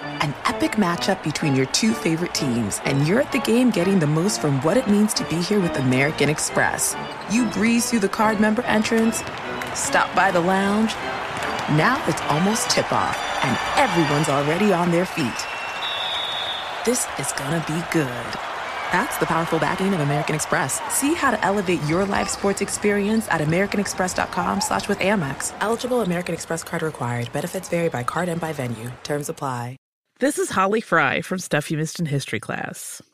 [0.00, 4.06] An epic matchup between your two favorite teams, and you're at the game getting the
[4.06, 6.96] most from what it means to be here with American Express.
[7.30, 9.22] You breeze through the card member entrance,
[9.74, 10.92] stop by the lounge.
[11.76, 15.46] Now it's almost tip off, and everyone's already on their feet.
[16.84, 18.51] This is gonna be good.
[18.92, 20.80] That's the powerful backing of American Express.
[20.94, 25.54] See how to elevate your live sports experience at americanexpress.com slash with Amex.
[25.60, 27.32] Eligible American Express card required.
[27.32, 28.90] Benefits vary by card and by venue.
[29.02, 29.76] Terms apply.
[30.22, 33.02] This is Holly Fry from Stuff You Missed in History class.